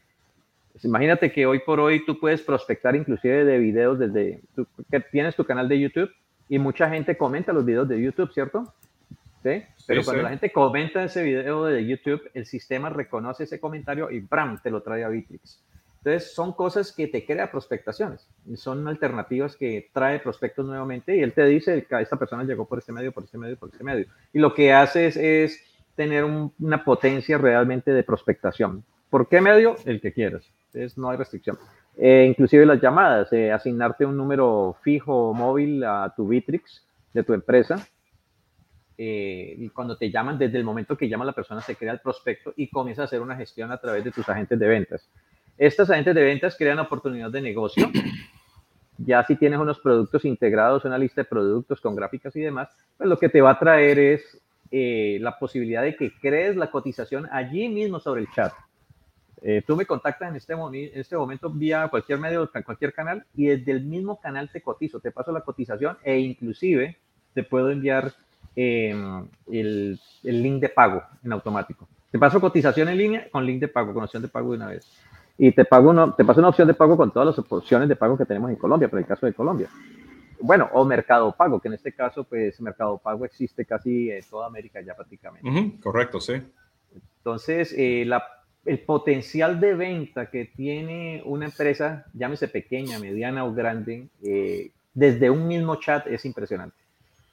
[0.72, 4.42] Pues imagínate que hoy por hoy tú puedes prospectar inclusive de videos desde,
[4.92, 6.12] que tienes tu canal de YouTube,
[6.48, 8.74] Y mucha gente comenta los videos de YouTube, ¿cierto?
[9.42, 9.64] ¿Sí?
[9.88, 14.20] Pero cuando la gente comenta ese video de YouTube, el sistema reconoce ese comentario y
[14.20, 14.62] ¡bram!
[14.62, 15.60] te lo trae a Bitrix.
[16.06, 18.28] Entonces, son cosas que te crea prospectaciones.
[18.54, 22.92] Son alternativas que trae prospectos nuevamente y él te dice, esta persona llegó por este
[22.92, 24.06] medio, por este medio, por este medio.
[24.32, 25.60] Y lo que haces es
[25.96, 28.84] tener una potencia realmente de prospectación.
[29.10, 29.78] ¿Por qué medio?
[29.84, 30.48] El que quieras.
[30.68, 31.58] Entonces, no hay restricción.
[31.98, 37.24] Eh, inclusive las llamadas, eh, asignarte un número fijo o móvil a tu Bitrix de
[37.24, 37.84] tu empresa.
[38.96, 42.00] Eh, y cuando te llaman, desde el momento que llama la persona, se crea el
[42.00, 45.10] prospecto y comienza a hacer una gestión a través de tus agentes de ventas.
[45.58, 47.90] Estas agentes de ventas crean oportunidades de negocio.
[48.98, 53.10] Ya si tienes unos productos integrados, una lista de productos con gráficas y demás, pues
[53.10, 54.42] lo que te va a traer es
[54.72, 58.54] la posibilidad de que crees la cotización allí mismo sobre el chat.
[59.42, 63.48] Eh, tú me contactas en este, en este momento vía cualquier medio, cualquier canal, y
[63.48, 66.98] desde el mismo canal te cotizo, te paso la cotización e inclusive
[67.34, 68.12] te puedo enviar
[68.56, 71.88] em, el, el, link de pago en automático.
[72.12, 74.68] Te paso cotización en línea con link de pago, con opción de pago de una
[74.68, 74.90] vez.
[75.38, 77.96] Y te, pago uno, te paso una opción de pago con todas las opciones de
[77.96, 79.70] pago que tenemos en Colombia, por el caso de Colombia.
[80.40, 84.48] Bueno, o Mercado Pago, que en este caso, pues Mercado Pago existe casi en toda
[84.48, 85.80] América ya prácticamente.
[85.82, 86.42] correcto, sí.
[87.20, 88.24] Entonces, eh, la
[88.66, 95.30] el potencial de venta que tiene una empresa, llámese pequeña, mediana o grande, eh, desde
[95.30, 96.76] un mismo chat es impresionante.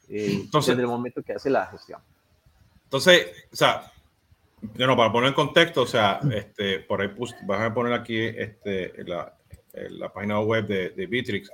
[0.09, 2.01] Eh, entonces, desde el momento que hace la gestión.
[2.85, 3.91] Entonces, o sea,
[4.63, 7.11] bueno, para poner en contexto, o sea, este, por ahí
[7.47, 9.37] vas a poner aquí este, la,
[9.73, 11.51] la página web de, de Bitrix.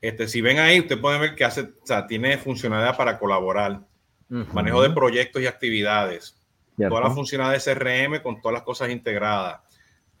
[0.00, 3.80] Este, si ven ahí, usted puede ver que hace, o sea, tiene funcionalidad para colaborar,
[4.28, 6.36] manejo de proyectos y actividades,
[6.76, 9.60] toda la funcionalidad de CRM con todas las cosas integradas.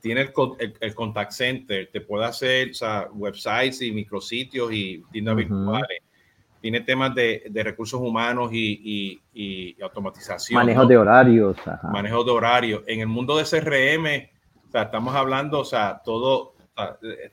[0.00, 2.70] Tiene el, el, contact center, te puede hacer
[3.12, 5.98] websites y micrositios y tiendas virtuales.
[6.60, 10.58] Tiene temas de, de recursos humanos y, y, automatización.
[10.58, 11.56] Manejo de horarios.
[11.92, 12.82] Manejo de horarios.
[12.86, 14.28] En el mundo de CRM,
[14.68, 16.54] o sea, estamos hablando, o sea, todo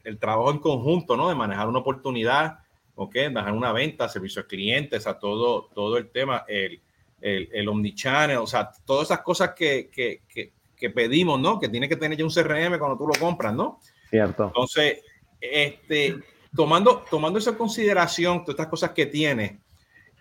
[0.03, 1.29] el trabajo en conjunto, ¿no?
[1.29, 2.59] De manejar una oportunidad,
[2.95, 3.15] ¿ok?
[3.31, 6.81] Manejar una venta, servicio al cliente, o sea, todo, todo el tema, el,
[7.21, 11.59] el, el omnichannel, o sea, todas esas cosas que, que, que, pedimos, ¿no?
[11.59, 13.79] Que tiene que tener ya un CRM cuando tú lo compras, ¿no?
[14.09, 14.45] Cierto.
[14.45, 15.01] Entonces,
[15.41, 16.15] este,
[16.55, 19.59] tomando, tomando esa consideración, todas estas cosas que tiene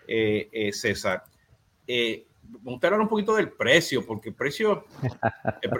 [0.07, 1.23] eh, eh, César,
[1.87, 4.85] eh, me gustaría hablar un poquito del precio, porque el precio,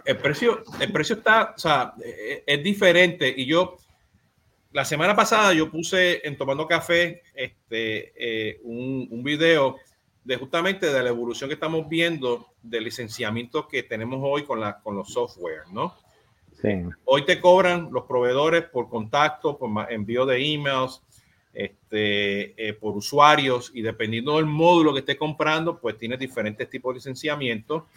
[0.06, 1.94] el, precio, el precio está, o sea,
[2.46, 3.32] es diferente.
[3.38, 3.78] Y yo,
[4.72, 9.78] la semana pasada yo puse en Tomando Café este, un, un video
[10.24, 14.80] de justamente de la evolución que estamos viendo del licenciamiento que tenemos hoy con, la,
[14.80, 15.96] con los software, ¿no?
[16.62, 16.84] Sí.
[17.06, 21.02] Hoy te cobran los proveedores por contacto, por envío de emails,
[21.56, 26.94] este, eh, por usuarios y dependiendo del módulo que estés comprando, pues tienes diferentes tipos
[26.94, 27.88] de licenciamiento.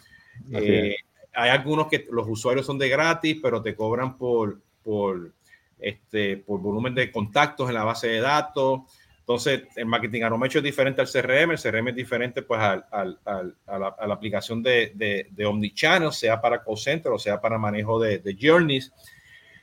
[0.53, 0.95] Eh,
[1.33, 5.31] hay algunos que los usuarios son de gratis, pero te cobran por, por,
[5.77, 8.81] este, por volumen de contactos en la base de datos.
[9.29, 13.19] Entonces, el marketing aromecho es diferente al CRM, el CRM es diferente pues al, al,
[13.25, 17.19] al, a, la, a, la, aplicación de, de, de, Omnichannel, sea para call center o
[17.19, 18.91] sea para manejo de, de, journeys.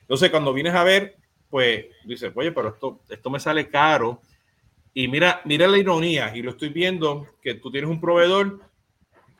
[0.02, 1.16] Entonces, cuando vienes a ver,
[1.50, 4.20] pues dices, oye, pero esto, esto me sale caro.
[4.94, 8.60] Y mira, mira la ironía, y lo estoy viendo, que tú tienes un proveedor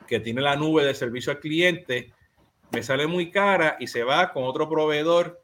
[0.09, 2.11] que tiene la nube de servicio al cliente,
[2.71, 5.41] me sale muy cara y se va con otro proveedor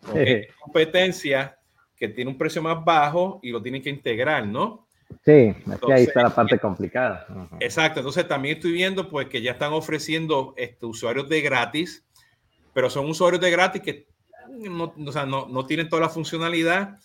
[0.00, 0.24] con
[0.60, 1.56] competencia
[2.00, 4.86] que tiene un precio más bajo y lo tienen que integrar, ¿no?
[5.22, 5.54] Sí,
[5.92, 7.26] ahí está la parte complicada.
[7.60, 12.02] Exacto, entonces también estoy viendo pues que ya están ofreciendo este, usuarios de gratis,
[12.72, 14.06] pero son usuarios de gratis que
[14.48, 16.98] no, o sea, no, no, tienen toda la funcionalidad.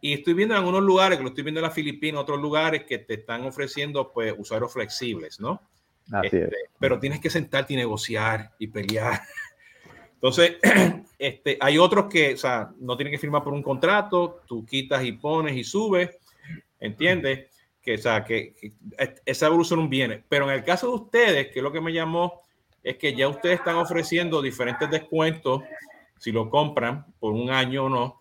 [0.00, 2.84] Y estoy viendo en algunos lugares, que lo estoy viendo en la Filipinas, otros lugares
[2.84, 5.60] que te están ofreciendo pues usuarios flexibles, ¿no?
[6.10, 6.50] Así este, es.
[6.78, 9.20] Pero tienes que sentarte y negociar y pelear
[10.20, 10.58] entonces,
[11.18, 15.02] este, hay otros que, o sea, no tienen que firmar por un contrato, tú quitas
[15.02, 16.10] y pones y subes,
[16.78, 17.48] ¿entiendes?
[17.80, 18.54] Que, o sea, que,
[19.24, 20.22] esa evolución viene.
[20.28, 22.42] Pero en el caso de ustedes, que es lo que me llamó,
[22.82, 25.62] es que ya ustedes están ofreciendo diferentes descuentos
[26.18, 28.20] si lo compran por un año o no.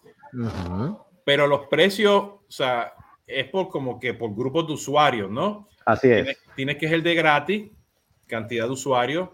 [1.26, 2.94] Pero los precios, o sea,
[3.28, 5.68] es por como que por grupos de usuarios, ¿no?
[5.86, 6.24] Así es.
[6.24, 7.72] Tienes, tienes que ser de gratis,
[8.26, 9.30] cantidad de usuarios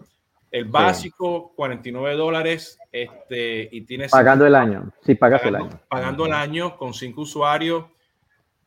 [0.56, 4.10] el básico, 49 dólares, este, y tienes...
[4.10, 5.80] Pagando el año, sí, pagas pagando, el año.
[5.88, 7.84] Pagando el año con cinco usuarios.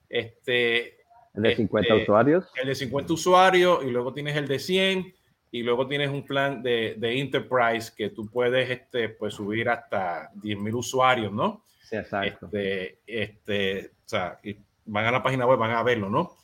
[0.08, 1.00] Este,
[1.34, 2.46] el de 50 este, usuarios.
[2.62, 5.16] El de 50 usuarios, y luego tienes el de 100,
[5.52, 10.32] y luego tienes un plan de, de Enterprise que tú puedes este, pues, subir hasta
[10.34, 11.64] 10.000 usuarios, ¿no?
[11.82, 12.46] Sí, exacto.
[12.54, 14.40] Este, este, o sea,
[14.86, 16.36] van a la página web, van a verlo, ¿no?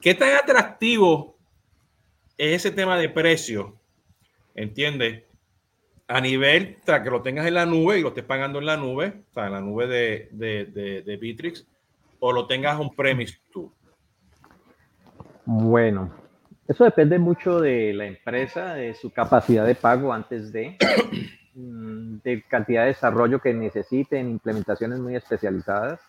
[0.00, 1.36] ¿Qué tan atractivo
[2.36, 3.78] es ese tema de precio?
[4.58, 5.22] ¿Entiendes?
[6.08, 8.76] A nivel, o que lo tengas en la nube y lo estés pagando en la
[8.76, 11.64] nube, o sea, en la nube de, de, de, Bitrix,
[12.18, 13.72] o lo tengas un premise tú.
[15.44, 16.12] Bueno,
[16.66, 20.76] eso depende mucho de la empresa, de su capacidad de pago antes de,
[21.54, 26.00] mm, de cantidad de desarrollo que necesiten, implementaciones muy especializadas.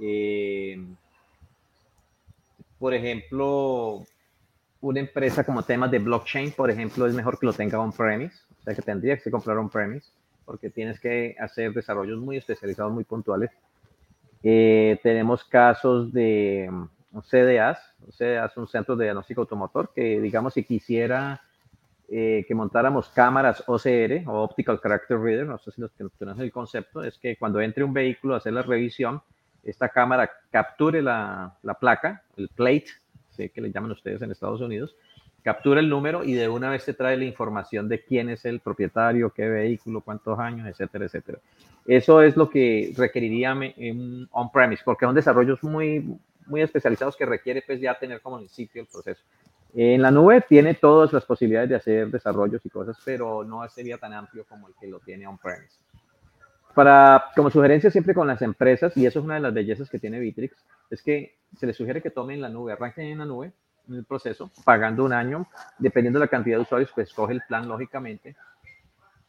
[0.00, 0.82] Eh,
[2.78, 4.06] por ejemplo,
[4.84, 8.62] una empresa como temas de blockchain, por ejemplo, es mejor que lo tenga on-premise, o
[8.62, 10.10] sea que tendría que comprar on-premise,
[10.44, 13.50] porque tienes que hacer desarrollos muy especializados, muy puntuales.
[14.42, 17.78] Eh, tenemos casos de um, CDAs,
[18.10, 21.40] CDAs, un centro de diagnóstico automotor, que digamos si quisiera
[22.10, 26.44] eh, que montáramos cámaras OCR o Optical Character Reader, no sé si los que conocen
[26.44, 29.22] el concepto, es que cuando entre un vehículo a hacer la revisión,
[29.62, 32.88] esta cámara capture la, la placa, el plate,
[33.34, 34.96] sé que le llaman ustedes en Estados Unidos,
[35.42, 38.60] captura el número y de una vez te trae la información de quién es el
[38.60, 41.38] propietario, qué vehículo, cuántos años, etcétera, etcétera.
[41.86, 47.62] Eso es lo que requeriría un on-premise, porque son desarrollos muy, muy especializados que requiere
[47.66, 49.22] pues ya tener como en el sitio el proceso.
[49.74, 53.98] En la nube tiene todas las posibilidades de hacer desarrollos y cosas, pero no sería
[53.98, 55.78] tan amplio como el que lo tiene on-premise.
[56.74, 59.98] Para, como sugerencia siempre con las empresas, y eso es una de las bellezas que
[59.98, 60.56] tiene Bitrix,
[60.90, 63.52] es que se les sugiere que tomen la nube, arranquen en la nube,
[63.88, 65.46] en el proceso, pagando un año,
[65.78, 68.34] dependiendo de la cantidad de usuarios, pues escoge el plan lógicamente.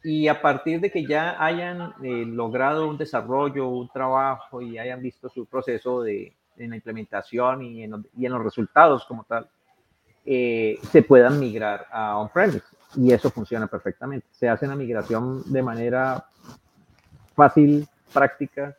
[0.04, 5.02] Y a partir de que ya hayan eh, logrado un desarrollo, un trabajo y hayan
[5.02, 9.50] visto su proceso de, en la implementación y en, y en los resultados como tal,
[10.26, 12.64] eh, se puedan migrar a on-premise.
[12.96, 14.28] Y eso funciona perfectamente.
[14.32, 16.26] Se hace una migración de manera
[17.36, 18.76] fácil, práctica,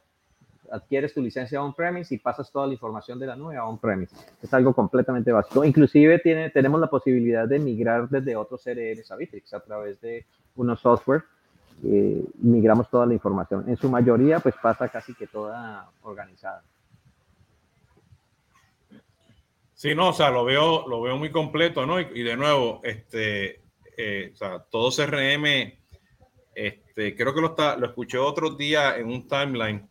[0.70, 4.14] adquieres tu licencia on-premise y pasas toda la información de la nube a on-premise.
[4.42, 5.64] Es algo completamente básico.
[5.64, 10.24] Inclusive tiene, tenemos la posibilidad de migrar desde otros CRMs a Bitrix a través de
[10.56, 11.24] unos software.
[11.84, 13.68] Eh, migramos toda la información.
[13.68, 16.62] En su mayoría, pues pasa casi que toda organizada.
[19.74, 22.00] Sí, no, o sea, lo veo, lo veo muy completo, ¿no?
[22.00, 23.60] Y, de nuevo, este,
[23.98, 24.32] eh,
[24.70, 25.44] todo CRM
[26.56, 29.86] este, creo que lo, está, lo escuché otro día en un timeline.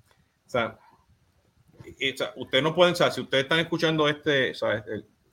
[0.47, 0.80] O sea,
[2.38, 4.51] ustedes no pueden, o sea, si ustedes están escuchando este,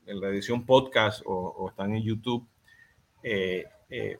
[0.06, 2.46] en la edición podcast o, están en YouTube,
[3.22, 4.18] eh, eh,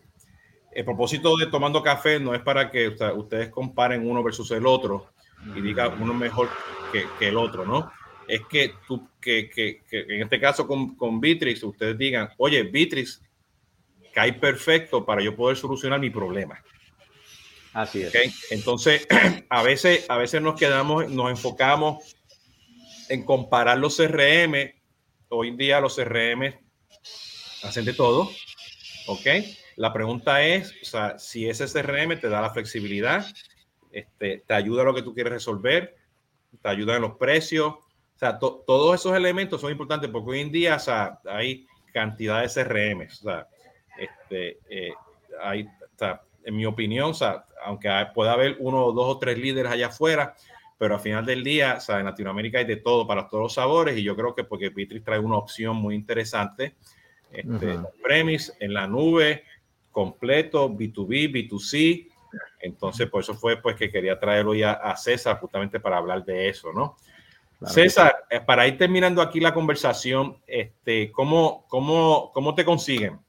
[0.73, 5.09] el propósito de tomando café no es para que ustedes comparen uno versus el otro
[5.55, 6.49] y digan uno mejor
[6.91, 7.93] que, que el otro, ¿no?
[8.27, 12.63] Es que, tú, que, que, que en este caso con, con Bitrix, ustedes digan, oye,
[12.63, 13.21] Bitrix
[14.15, 16.59] cae perfecto para yo poder solucionar mi problema.
[17.73, 18.13] Así es.
[18.51, 19.07] Entonces,
[19.49, 22.17] a veces, a veces nos quedamos, nos enfocamos
[23.09, 24.73] en comparar los CRM.
[25.29, 26.55] Hoy en día los CRM
[27.63, 28.31] hacen de todo.
[29.07, 29.27] ¿Ok?
[29.77, 33.27] La pregunta es, o sea, si ese CRM te da la flexibilidad,
[33.91, 35.97] este, te ayuda a lo que tú quieres resolver,
[36.61, 37.75] te ayuda en los precios.
[37.75, 42.43] O sea, todos esos elementos son importantes porque hoy en día o sea, hay cantidad
[42.43, 43.09] de CRM.
[43.11, 43.49] O sea,
[43.99, 44.93] este, eh,
[45.41, 49.39] hay, o sea, en mi opinión, o sea, aunque pueda haber uno, dos o tres
[49.39, 50.35] líderes allá afuera,
[50.79, 53.55] pero al final del día, o sea, en Latinoamérica hay de todo para todos los
[53.55, 56.75] sabores y yo creo que porque Bitrix trae una opción muy interesante,
[57.31, 59.45] este, premise en la nube,
[59.91, 62.09] completo, B2B, B2C,
[62.61, 66.49] entonces por eso fue pues que quería traerlo ya a César justamente para hablar de
[66.49, 66.97] eso, ¿no?
[67.65, 73.21] César, eh, para ir terminando aquí la conversación, este, ¿cómo, cómo, cómo te consiguen?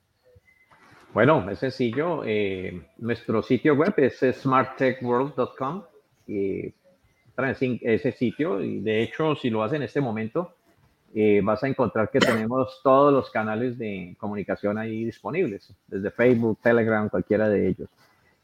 [1.14, 2.24] Bueno, es sencillo.
[2.26, 5.84] Eh, nuestro sitio web es smarttechworld.com
[7.36, 10.54] ese sitio y de hecho si lo haces en este momento
[11.14, 16.58] eh, vas a encontrar que tenemos todos los canales de comunicación ahí disponibles, desde Facebook,
[16.64, 17.90] Telegram, cualquiera de ellos.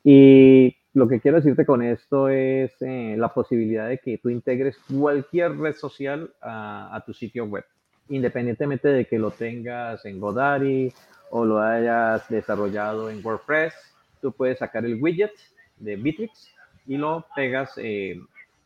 [0.04, 4.78] Y lo que quiero decirte con esto es eh, la posibilidad de que tú integres
[4.78, 7.66] cualquier red social a, a tu sitio web,
[8.10, 10.94] independientemente de que lo tengas en Godaddy
[11.32, 13.74] o lo hayas desarrollado en WordPress,
[14.22, 15.32] tú puedes sacar el widget
[15.78, 16.54] de Bitrix
[16.88, 18.20] y lo pegas eh,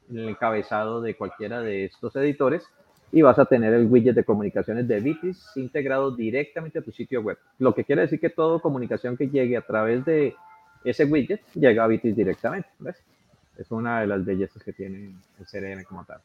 [0.09, 2.63] en el encabezado de cualquiera de estos editores
[3.11, 7.21] y vas a tener el widget de comunicaciones de Bitrix integrado directamente a tu sitio
[7.21, 7.37] web.
[7.59, 10.35] Lo que quiere decir que toda comunicación que llegue a través de
[10.83, 12.69] ese widget llega a Bitrix directamente.
[13.57, 16.21] Es una de las bellezas que tiene el CRM como tal.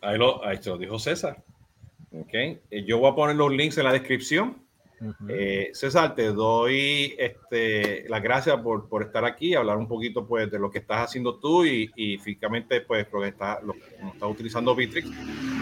[0.00, 1.42] Ahí lo, ahí lo dijo César.
[2.20, 4.66] Ok, eh, yo voy a poner los links en la descripción
[5.28, 10.50] Eh, César, te doy este, las gracias por, por, estar aquí, hablar un poquito pues,
[10.50, 14.30] de lo que estás haciendo tú y, y físicamente pues, lo que estás, lo, estás
[14.30, 15.10] utilizando Bitrix.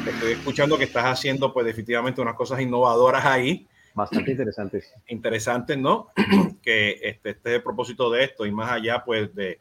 [0.07, 3.67] Estoy escuchando que estás haciendo pues, definitivamente unas cosas innovadoras ahí.
[3.93, 4.95] Bastante interesantes.
[5.09, 6.11] Interesantes, ¿no?
[6.63, 9.59] que este, este, es el propósito de esto y más allá pues, de,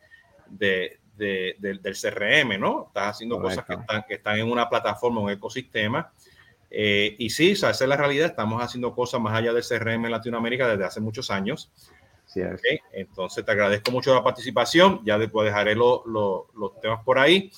[0.47, 2.85] de, de del CRM, ¿no?
[2.87, 6.11] Estás haciendo cosas que están, que están en una plataforma, un ecosistema
[6.75, 8.25] eh, y sí, esa es la realidad.
[8.25, 11.71] Estamos haciendo cosas más allá del CRM en Latinoamérica desde hace muchos años.
[12.25, 12.41] Sí,
[12.93, 15.01] Entonces, te agradezco mucho la participación.
[15.05, 16.01] Ya después dejaré los
[16.81, 17.51] temas por ahí.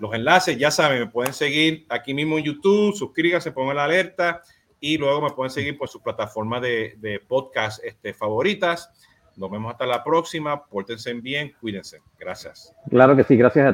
[0.00, 2.96] Los enlaces, ya saben, me pueden seguir aquí mismo en YouTube.
[2.96, 4.42] Suscríbanse, pongan la alerta.
[4.80, 8.90] Y luego me pueden seguir por sus plataformas de, de podcast este, favoritas.
[9.36, 10.64] Nos vemos hasta la próxima.
[10.64, 12.00] Pórtense bien, cuídense.
[12.18, 12.74] Gracias.
[12.90, 13.66] Claro que sí, gracias a